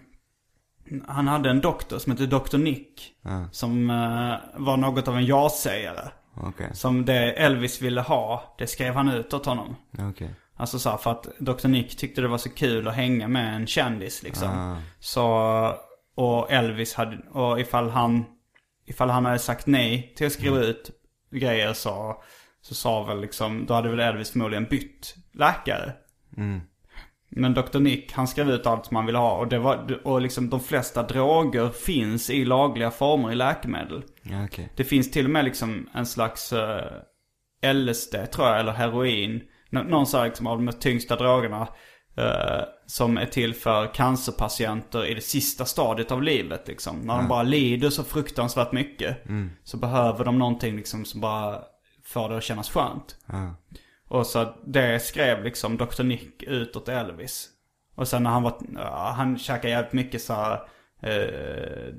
[1.08, 2.58] han hade en doktor som hette Dr.
[2.58, 3.12] Nick.
[3.22, 3.48] Ja.
[3.52, 6.10] Som eh, var något av en ja-sägare.
[6.34, 9.76] Okej, Som det Elvis ville ha, det skrev han ut åt honom.
[10.10, 10.30] okej.
[10.56, 11.68] Alltså så här, för att Dr.
[11.68, 14.48] Nick tyckte det var så kul att hänga med en kändis liksom.
[14.48, 14.76] Ah.
[15.00, 15.26] Så,
[16.16, 18.24] och Elvis hade, och ifall han,
[18.86, 20.90] ifall han hade sagt nej till att skriva ut
[21.30, 22.22] grejer så,
[22.60, 25.92] så sa väl liksom, då hade väl Elvis förmodligen bytt läkare.
[27.30, 27.78] Men Dr.
[27.78, 30.60] Nick, han skrev ut allt som han ville ha och det var, och liksom de
[30.60, 34.02] flesta droger finns i lagliga former i läkemedel.
[34.22, 34.72] Ja, okej.
[34.76, 36.92] Det finns till och med liksom en slags eh,
[37.74, 39.42] LSD tror jag, eller heroin.
[39.70, 41.68] Nå- någon sån här liksom av de tyngsta drogerna.
[42.16, 47.00] Eh, som är till för cancerpatienter i det sista stadiet av livet liksom.
[47.00, 49.16] När de bara lider så fruktansvärt mycket.
[49.64, 51.62] Så behöver de någonting liksom som bara
[52.04, 53.16] får det att kännas skönt.
[53.26, 53.54] Ja.
[54.08, 56.02] Och så det skrev liksom Dr.
[56.02, 57.48] Nick ut åt Elvis.
[57.94, 60.60] Och sen när han var, ja, han käkade jävligt mycket så här,
[61.02, 61.94] eh,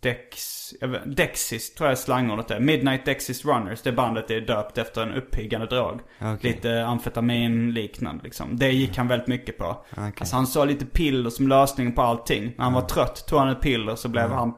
[0.00, 2.60] Dex, vet- Dexis tror jag är slangordet är.
[2.60, 6.00] Midnight Dexis Runners, det bandet är döpt efter en uppiggande drog.
[6.20, 6.38] Okej.
[6.42, 8.56] Lite amfetamin liknande liksom.
[8.56, 9.84] Det gick han väldigt mycket på.
[9.92, 10.12] Okej.
[10.20, 12.54] Alltså han sa lite piller som lösning på allting.
[12.56, 14.54] När han var trött tog han ett piller så blev han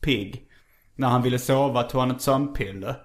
[0.00, 0.48] pigg.
[0.96, 2.96] När han ville sova tog han ett sömnpiller.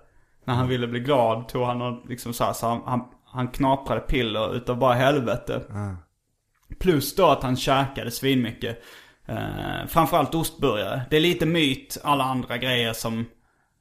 [0.45, 4.01] När han ville bli glad tog han liksom så här, så han, han, han knaprade
[4.01, 5.61] piller utav bara helvete.
[6.79, 8.83] Plus då att han käkade svinmycket.
[9.27, 11.01] Eh, framförallt ostburgare.
[11.09, 13.25] Det är lite myt, alla andra grejer som...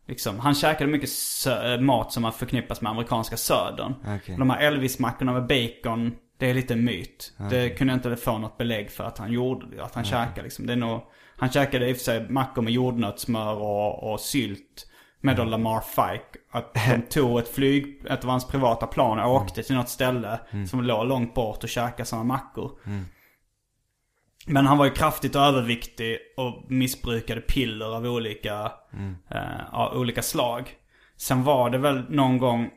[0.08, 1.10] Liksom, han käkade mycket
[1.46, 3.94] eh, mat som man förknippas med amerikanska södern.
[4.16, 4.36] Okej.
[4.38, 7.32] De här Elvis-mackorna med bacon, det är lite myt.
[7.50, 10.66] Det kunde jag inte få något belägg för att han gjorde, att han käkade liksom.
[10.66, 11.00] Det är nog,
[11.36, 14.86] han käkade i och för sig mackor med jordnötssmör och, och sylt.
[15.20, 16.38] Med då Lamar Fike.
[16.50, 20.40] Att de tog ett flyg, ett av hans privata plan och åkte till något ställe
[20.68, 22.70] som låg långt bort och käkade sådana mackor.
[24.48, 28.72] Men han var ju kraftigt överviktig och missbrukade piller av olika,
[29.30, 30.74] eh, av olika slag.
[31.16, 32.70] Sen var det väl någon gång,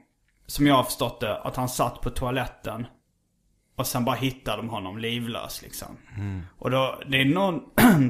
[0.48, 2.88] som jag har förstått det, att han satt på toaletten.
[3.76, 5.98] Och sen bara hittade de honom livlös liksom.
[6.58, 7.62] Och då, det är någon,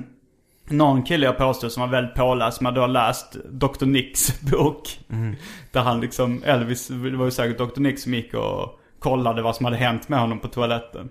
[0.70, 3.86] någon kille jag påstår som var väldigt påläst, som hade då läst Dr.
[3.86, 5.00] Nicks bok.
[5.72, 7.82] Där han liksom, Elvis, det var ju säkert Dr.
[7.82, 11.10] Nick som gick och kollade vad som hade hänt med honom på toaletten.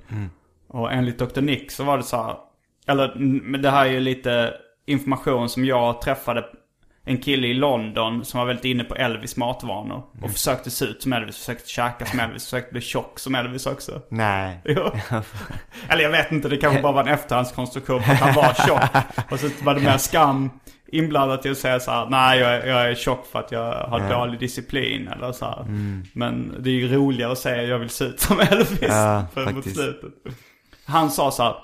[0.68, 1.40] Och enligt Dr.
[1.40, 2.36] Nick så var det så här,
[2.86, 4.54] eller mm, men det här är ju lite
[4.86, 6.44] information som jag träffade.
[7.04, 10.02] en kille i London som var väldigt inne på Elvis matvanor.
[10.22, 13.66] Och försökte se ut som Elvis, försökte käka som Elvis, försökte bli tjock som Elvis
[13.66, 14.02] också.
[14.08, 14.60] Nej.
[14.64, 14.90] Jo.
[15.88, 19.04] Eller jag vet inte, det kanske bara var en efterhandskonstruktion för att han var tjock.
[19.32, 20.50] Och så var det mer skam
[20.92, 23.72] inblandat i att säga så här, nej jag, är- jag är tjock för att jag
[23.74, 25.64] har dålig disciplin eller så här.
[26.12, 28.78] Men det är ju roligare att säga jag vill se ut som Elvis.
[28.82, 29.76] Ja, för mot faktiskt.
[29.76, 30.10] slutet.
[30.88, 31.54] Han sa så här,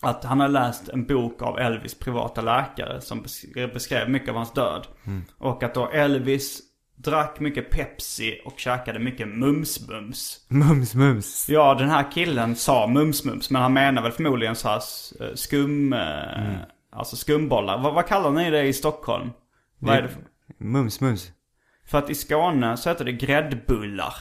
[0.00, 4.34] att han har läst en bok av Elvis privata läkare som bes- beskrev mycket av
[4.36, 4.86] hans död.
[5.38, 6.60] Och att då Elvis
[6.96, 10.36] drack mycket Pepsi och käkade mycket mums-mums.
[10.48, 11.46] Mums mums.
[11.48, 14.82] Ja, den här killen sa mums-mums, men han menar väl förmodligen så här
[15.20, 15.92] eh, skum...
[15.92, 16.56] eh,
[16.96, 17.78] Alltså skumbollar.
[17.78, 19.30] Vad, vad kallar ni det i Stockholm?
[19.78, 20.22] Vad är det för?
[20.58, 21.30] Mums mums.
[21.86, 24.14] För att i Skåne så heter det gräddbullar.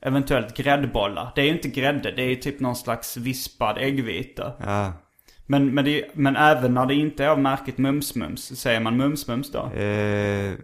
[0.00, 1.32] Eventuellt gräddbollar.
[1.34, 4.52] Det är ju inte grädde, det är ju typ någon slags vispad äggvita.
[4.60, 4.92] Ja.
[5.46, 9.52] Men, men, det, men även när det inte är av märket mums-mums, säger man mums-mums
[9.52, 9.80] då?
[9.80, 10.54] Eh,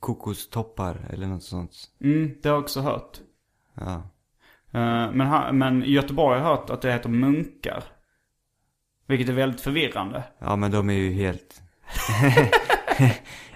[0.00, 1.72] kokostoppar eller något sånt.
[2.04, 3.18] Mm, det har jag också hört.
[3.74, 3.94] Ja.
[4.72, 7.84] Eh, men, ha- men i Göteborg har jag hört att det heter munkar.
[9.06, 10.22] Vilket är väldigt förvirrande.
[10.38, 11.62] Ja men de är ju helt...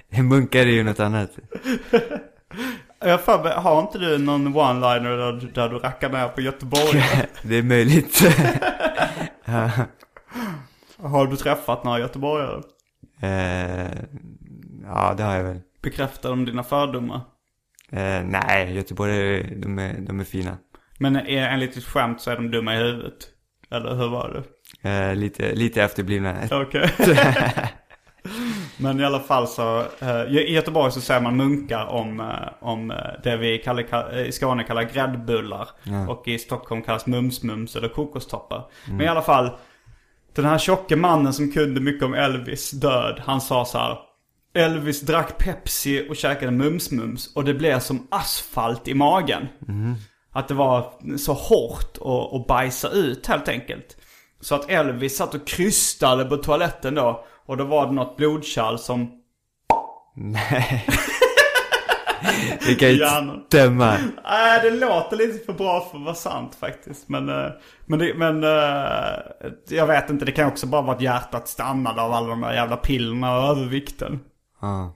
[0.22, 1.30] Munkar är ju något annat.
[3.05, 7.05] Jag för mig, har inte du någon one-liner där, där du rackar ner på Göteborg?
[7.42, 8.20] Det är möjligt.
[11.02, 12.62] har du träffat några göteborgare?
[13.20, 13.90] eh,
[14.84, 15.61] ja det har jag väl.
[15.82, 17.20] Bekräftar de dina fördomar?
[17.92, 20.59] Eh, nej, Göteborg är, de är, de är fina.
[20.98, 23.28] Men är, enligt ditt skämt så är de dumma i huvudet?
[23.70, 24.44] Eller hur var
[24.82, 24.90] det?
[24.90, 26.36] Eh, lite, lite efterblivna.
[26.50, 26.90] Okej.
[28.76, 32.26] Men i alla fall så, eh, i Göteborg så säger man munkar om, eh,
[32.60, 35.68] om eh, det vi kallar, ka- i Skåne kallar gräddbullar.
[36.08, 38.64] Och i Stockholm kallas mums-mums eller kokostoppar.
[38.88, 39.50] Men i alla fall,
[40.34, 43.98] den här tjocke mannen som kunde mycket om Elvis död, han sa så här.
[44.56, 49.48] Elvis drack Pepsi och käkade mums-mums och det blev som asfalt i magen.
[50.32, 53.96] Att det var så hårt att, att bajsa ut helt enkelt.
[54.40, 57.24] Så att Elvis satt och krystade på toaletten då.
[57.47, 59.11] Och då var det något blodkärl som...
[60.14, 60.86] Nej.
[62.66, 63.97] Det kan ju inte stämma.
[64.24, 67.09] Nej, det låter lite för bra för att vara sant faktiskt.
[67.09, 67.51] Men, eh,
[67.86, 69.18] men, det, men eh,
[69.68, 72.53] jag vet inte, det kan också bara vara att hjärtat stannade av alla de där
[72.53, 74.20] jävla pillerna och övervikten.
[74.61, 74.95] Ja.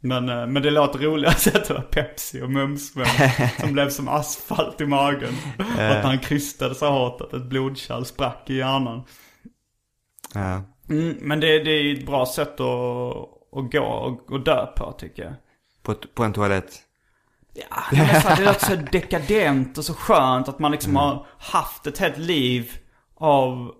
[0.00, 0.98] Men, eh, men det låter
[1.32, 2.92] säga att det var Pepsi och mums
[3.60, 5.34] som blev som asfalt i magen.
[5.58, 9.02] Och att han krystade så hårt att ett blodkärl sprack i hjärnan.
[10.34, 10.62] Ja.
[10.88, 13.16] Mm, men det, det är ett bra sätt att,
[13.52, 15.34] att gå och, och dö på tycker jag.
[15.82, 16.82] På, på en toalett.
[17.54, 21.86] Ja, det, är så, det så dekadent och så skönt att man liksom har haft
[21.86, 22.70] ett helt liv
[23.14, 23.72] av...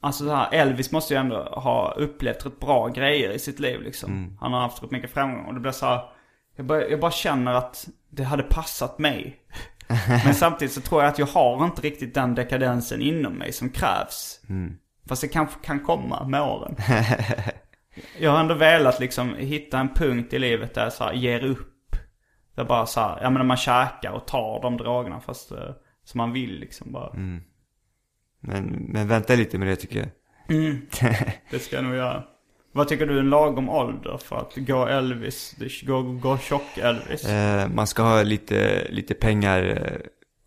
[0.00, 3.82] Alltså så här, Elvis måste ju ändå ha upplevt rätt bra grejer i sitt liv
[3.82, 4.36] liksom.
[4.40, 6.00] Han har haft rätt mycket framgång och det blir så här,
[6.56, 9.36] jag, bara, jag bara känner att det hade passat mig.
[10.24, 13.70] Men samtidigt så tror jag att jag har inte riktigt den dekadensen inom mig som
[13.70, 14.40] krävs.
[15.10, 16.76] Fast det kanske kan komma med åren.
[18.18, 21.44] Jag har ändå velat liksom hitta en punkt i livet där jag så här, ger
[21.44, 21.96] upp.
[22.54, 25.58] Det är bara så här, ja men man käkar och tar de drogerna fast eh,
[26.04, 27.12] som man vill liksom bara.
[28.40, 30.08] Men, men vänta lite med det tycker jag.
[31.50, 32.24] Det ska jag nog göra.
[32.72, 35.54] Vad tycker du är en lagom ålder för att gå Elvis,
[35.86, 37.24] gå, gå tjock Elvis?
[37.24, 40.00] Eh, man ska ha lite, lite pengar eh,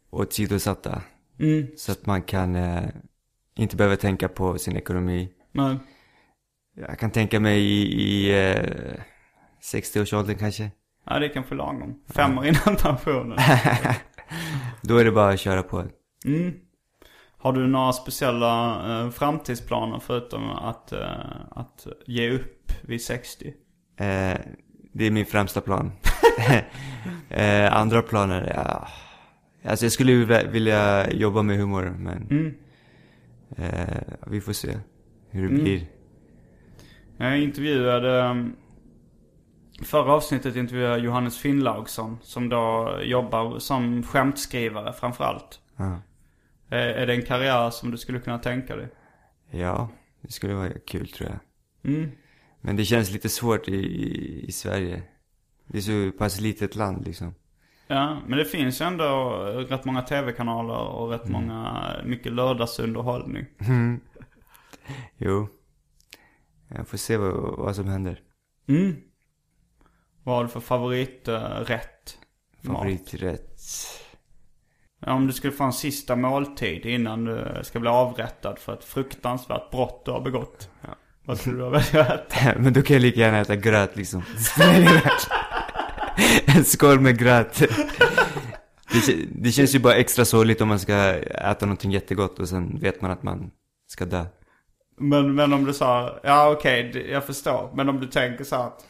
[0.09, 1.01] åsidosatta.
[1.39, 2.83] Mm, Så att man kan eh,
[3.55, 5.29] inte behöva tänka på sin ekonomi.
[5.51, 5.79] men,
[6.75, 8.99] Jag kan tänka mig i, i eh,
[9.73, 10.71] 60-årsåldern kanske.
[11.05, 12.01] ja det är kanske lagom.
[12.15, 13.37] Fem år innan pensionen.
[14.81, 15.83] Då är det bara att köra på.
[16.25, 16.53] Mm.
[17.37, 21.07] Har du några speciella eh, framtidsplaner förutom att, eh,
[21.51, 23.47] att ge upp vid 60?
[23.97, 24.37] Eh,
[24.93, 25.91] det är min främsta plan.
[27.29, 28.87] eh, andra planer, ja.
[29.69, 32.53] Alltså jag skulle vilja jobba med humor, men Mm.
[33.57, 33.97] Eh,
[34.27, 34.77] vi får se
[35.29, 35.85] hur det blir.
[37.17, 38.55] Jag intervjuade, um,
[39.83, 45.59] förra avsnittet intervjuade jag Johannes Finnlaugsson som då jobbar som skämtskrivare framförallt.
[45.77, 46.01] Ja.
[46.69, 48.87] Är, är det en karriär som du skulle kunna tänka dig?
[49.53, 49.89] ja,
[50.21, 51.39] det skulle vara kul tror jag.
[51.93, 52.11] Mm.
[52.61, 55.03] Men det känns lite svårt i, i, i Sverige.
[55.67, 57.35] Det är så pass litet land liksom.
[57.87, 59.29] Ja, men det finns ju ändå
[59.69, 63.45] rätt många tv-kanaler och rätt många, mycket lördagsunderhållning.
[65.17, 65.47] Jo.
[66.67, 68.19] Jag får se vad, vad som händer.
[68.67, 68.95] Mm.
[70.23, 72.17] Vad har du för favoriträtt?
[72.65, 73.59] Favoriträtt.
[75.05, 78.83] Ja, om du skulle få en sista måltid innan du ska bli avrättad för ett
[78.83, 80.69] fruktansvärt brott du har begått.
[81.25, 82.59] Vad skulle du välja att äta?
[82.59, 84.23] Men då kan jag lika gärna äta gröt liksom.
[84.33, 85.01] Det spelar ingen roll.
[86.45, 87.59] En skål med gröt.
[88.91, 92.79] Det, det känns ju bara extra sorgligt om man ska äta någonting jättegott och sen
[92.79, 93.51] vet man att man
[93.87, 94.25] ska dö.
[94.97, 97.71] Men, men om du sa, ja okej, okay, jag förstår.
[97.75, 98.85] Men om du tänker så här att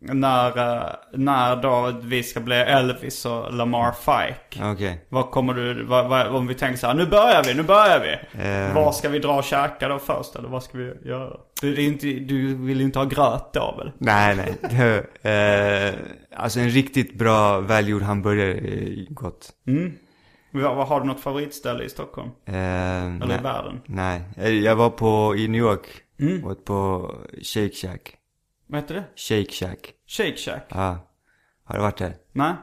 [0.00, 4.64] när, eh, när då vi ska bli Elvis och Lamar Fike.
[4.72, 5.04] Okej.
[5.08, 8.00] Vad kommer du, vad, vad, om vi tänker så här, nu börjar vi, nu börjar
[8.00, 8.42] vi.
[8.42, 8.74] Eh.
[8.74, 10.36] Var ska vi dra och käka då först?
[10.36, 11.36] Eller vad ska vi göra?
[11.60, 13.92] Du, inte, du vill ju inte ha gröt då väl?
[13.98, 14.98] Nej, nej.
[15.34, 15.94] eh,
[16.36, 19.50] alltså en riktigt bra välgjord hamburgare är gott.
[20.50, 22.30] Vad, vad, har du något favoritställe i Stockholm?
[22.46, 23.80] Eh, Eller nej, i världen?
[23.86, 24.22] nej.
[24.64, 25.86] Jag var på, i New York.
[26.44, 27.10] Åt på
[27.42, 28.14] Shake Shack.
[28.74, 29.04] Vad heter det?
[29.16, 29.92] Shake Shack.
[30.06, 30.66] Shake Shack?
[30.68, 30.98] Ja.
[31.64, 32.14] Har du varit där?
[32.32, 32.54] Nej?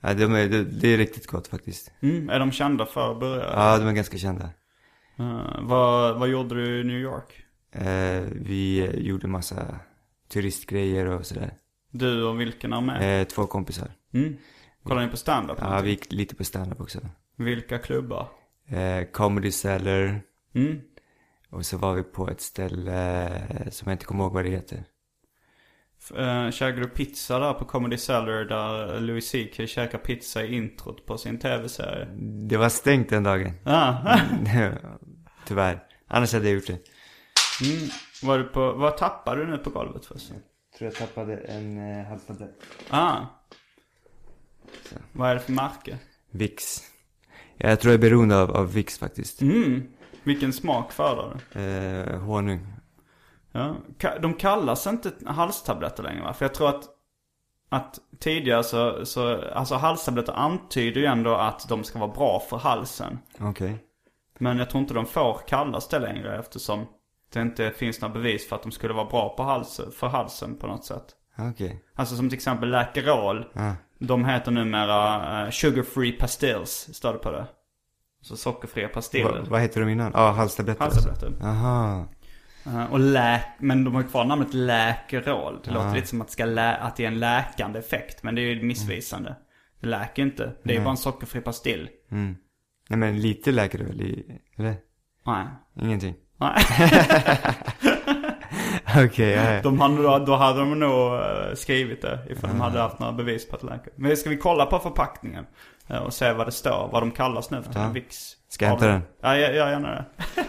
[0.00, 1.92] Ja, de är, det, det är riktigt gott faktiskt.
[2.00, 3.52] Mm, är de kända för burgare?
[3.54, 4.44] Ja, de är ganska kända.
[5.18, 7.44] Eh, vad, vad gjorde du i New York?
[7.72, 9.80] Eh, vi eh, gjorde massa
[10.28, 11.54] turistgrejer och sådär.
[11.90, 13.20] Du och vilken är med?
[13.20, 13.88] Eh, två kompisar.
[14.14, 14.36] Mm.
[14.82, 15.58] Kollar ni på stand-up?
[15.60, 16.98] Ja, vi gick lite på standup också.
[17.36, 18.28] Vilka klubbar?
[19.12, 20.22] Comedy Cellar.
[20.54, 20.80] Mm.
[21.50, 23.30] Och så var vi på ett ställe
[23.70, 24.84] som jag inte kommer ihåg vad det heter.
[26.18, 31.06] Uh, käkade du pizza där på Comedy Cellar där Louis CK käkar pizza i introt
[31.06, 32.08] på sin tv-serie?
[32.48, 33.52] Det var stängt den dagen.
[33.64, 33.94] Ah.
[35.46, 35.82] Tyvärr.
[36.08, 36.78] Annars hade jag gjort det.
[37.70, 37.88] mm.
[38.22, 40.28] Var du på, vad tappade du nu på golvet först?
[40.78, 42.62] Tror jag tappade en eh, halstablett.
[42.90, 43.16] Ah.
[45.12, 45.98] Vad är det för märke?
[46.30, 46.82] Vicks.
[47.56, 49.42] Jag tror jag är beroende av, av Vicks faktiskt.
[49.42, 49.82] Mm.
[50.22, 51.60] Vilken smak föredrar du?
[51.60, 52.66] Eh, honung.
[53.52, 53.76] Ja.
[54.20, 56.32] De kallas inte halstabletter längre va?
[56.32, 56.84] För jag tror att,
[57.68, 62.56] att tidigare så, så, alltså halstabletter antyder ju ändå att de ska vara bra för
[62.56, 63.18] halsen.
[63.40, 63.84] Okej.
[64.38, 66.86] Men jag tror inte de får kallas det längre eftersom
[67.32, 70.56] det inte finns några bevis för att de skulle vara bra på halsen, för halsen
[70.56, 71.04] på något sätt.
[71.38, 71.84] Okej.
[71.94, 73.44] Alltså som till exempel Läkerol.
[73.54, 73.72] Ah.
[73.98, 77.46] De heter numera uh, Sugar Free Pastilles, står det på det.
[78.22, 79.40] Så sockerfria pastiller.
[79.40, 80.12] Va, vad heter de innan?
[80.14, 80.84] Ja, ah, halstabletter.
[80.84, 81.32] Halstabletter.
[81.42, 82.06] Aha.
[82.66, 85.60] Eh, och läk, men de har kvar namnet Läkerol.
[85.64, 85.74] Det Ah.
[85.74, 88.22] låter lite som att, det ska lä- att det är en läkande effekt.
[88.22, 89.36] Men det är ju missvisande.
[89.80, 90.52] Det läker inte.
[90.62, 91.88] Det är ju bara en sockerfri pastill.
[92.10, 92.36] Mm.
[92.88, 94.74] Nej men lite läker det väl i, eller?
[95.26, 95.44] Nej.
[95.82, 96.14] Ingenting.
[96.36, 96.56] Nej.
[99.06, 99.62] Okej, ja, ja.
[99.62, 103.48] De hade, då, hade de nog eh, skrivit det ifall de hade haft några bevis
[103.48, 103.92] på att läker.
[103.96, 105.46] Men ska vi kolla på förpackningen?
[105.88, 107.82] eh, Och se vad det står, vad de kallas nu för tiden.
[107.82, 107.88] Ja.
[107.92, 108.32] Vicks.
[108.48, 109.02] Ska jag hämta den?
[109.20, 110.04] Ja, jag gör gärna det.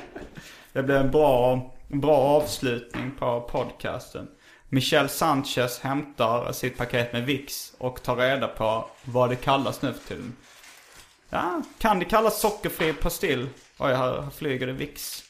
[0.74, 4.28] det blir en bra, bra avslutning på podcasten.
[4.70, 9.94] Michel Sanchez hämtar sitt paket med Vicks och tar reda på vad det kallas nu
[9.94, 10.36] för tiden.
[11.30, 13.50] Ja, kan det kallas sockerfri pastill?
[13.78, 15.24] Oj, här, flyger det Vicks.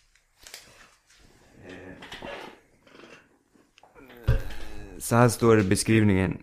[5.00, 6.38] Så här står det i beskrivningen.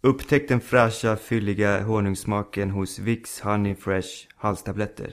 [0.00, 5.12] Upptäck den fräscha, fylliga honungssmaken hos Vicks Honey Fresh halstabletter.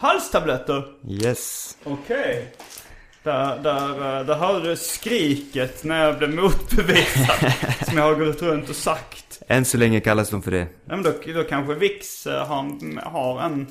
[0.00, 0.84] Halstabletter!
[1.08, 1.76] Yes.
[1.84, 2.54] Okej.
[3.22, 7.52] Där, där, eh, där hörde du skriket när jag blev motbevisad.
[7.86, 9.42] som jag har gått runt och sagt.
[9.48, 10.66] Än så länge kallas de för det.
[10.84, 13.66] Ja, men då, då kanske Vicks eh, har, har en...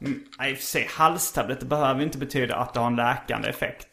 [0.00, 3.48] Mm, Nej, i och för sig, halstabletter behöver inte betyda att det har en läkande
[3.48, 3.88] effekt.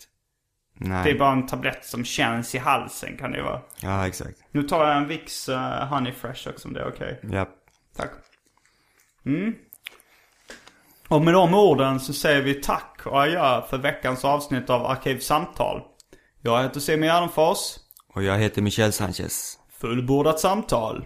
[0.73, 1.03] Nej.
[1.03, 3.61] Det är bara en tablett som känns i halsen kan det ju vara.
[3.81, 4.37] Ja, exakt.
[4.51, 7.19] Nu tar jag en Vicks uh, Honey Fresh också om det är okej.
[7.31, 7.49] Ja.
[7.97, 8.11] Tack.
[9.25, 9.53] Mm.
[11.13, 15.81] Och med de orden så säger vi tack och adjö för veckans avsnitt av Arkivsamtal.
[16.41, 17.57] Jag heter Simon Gärdenfors.
[18.13, 19.59] Och jag heter Michel Sanchez.
[19.81, 21.05] Fullbordat samtal.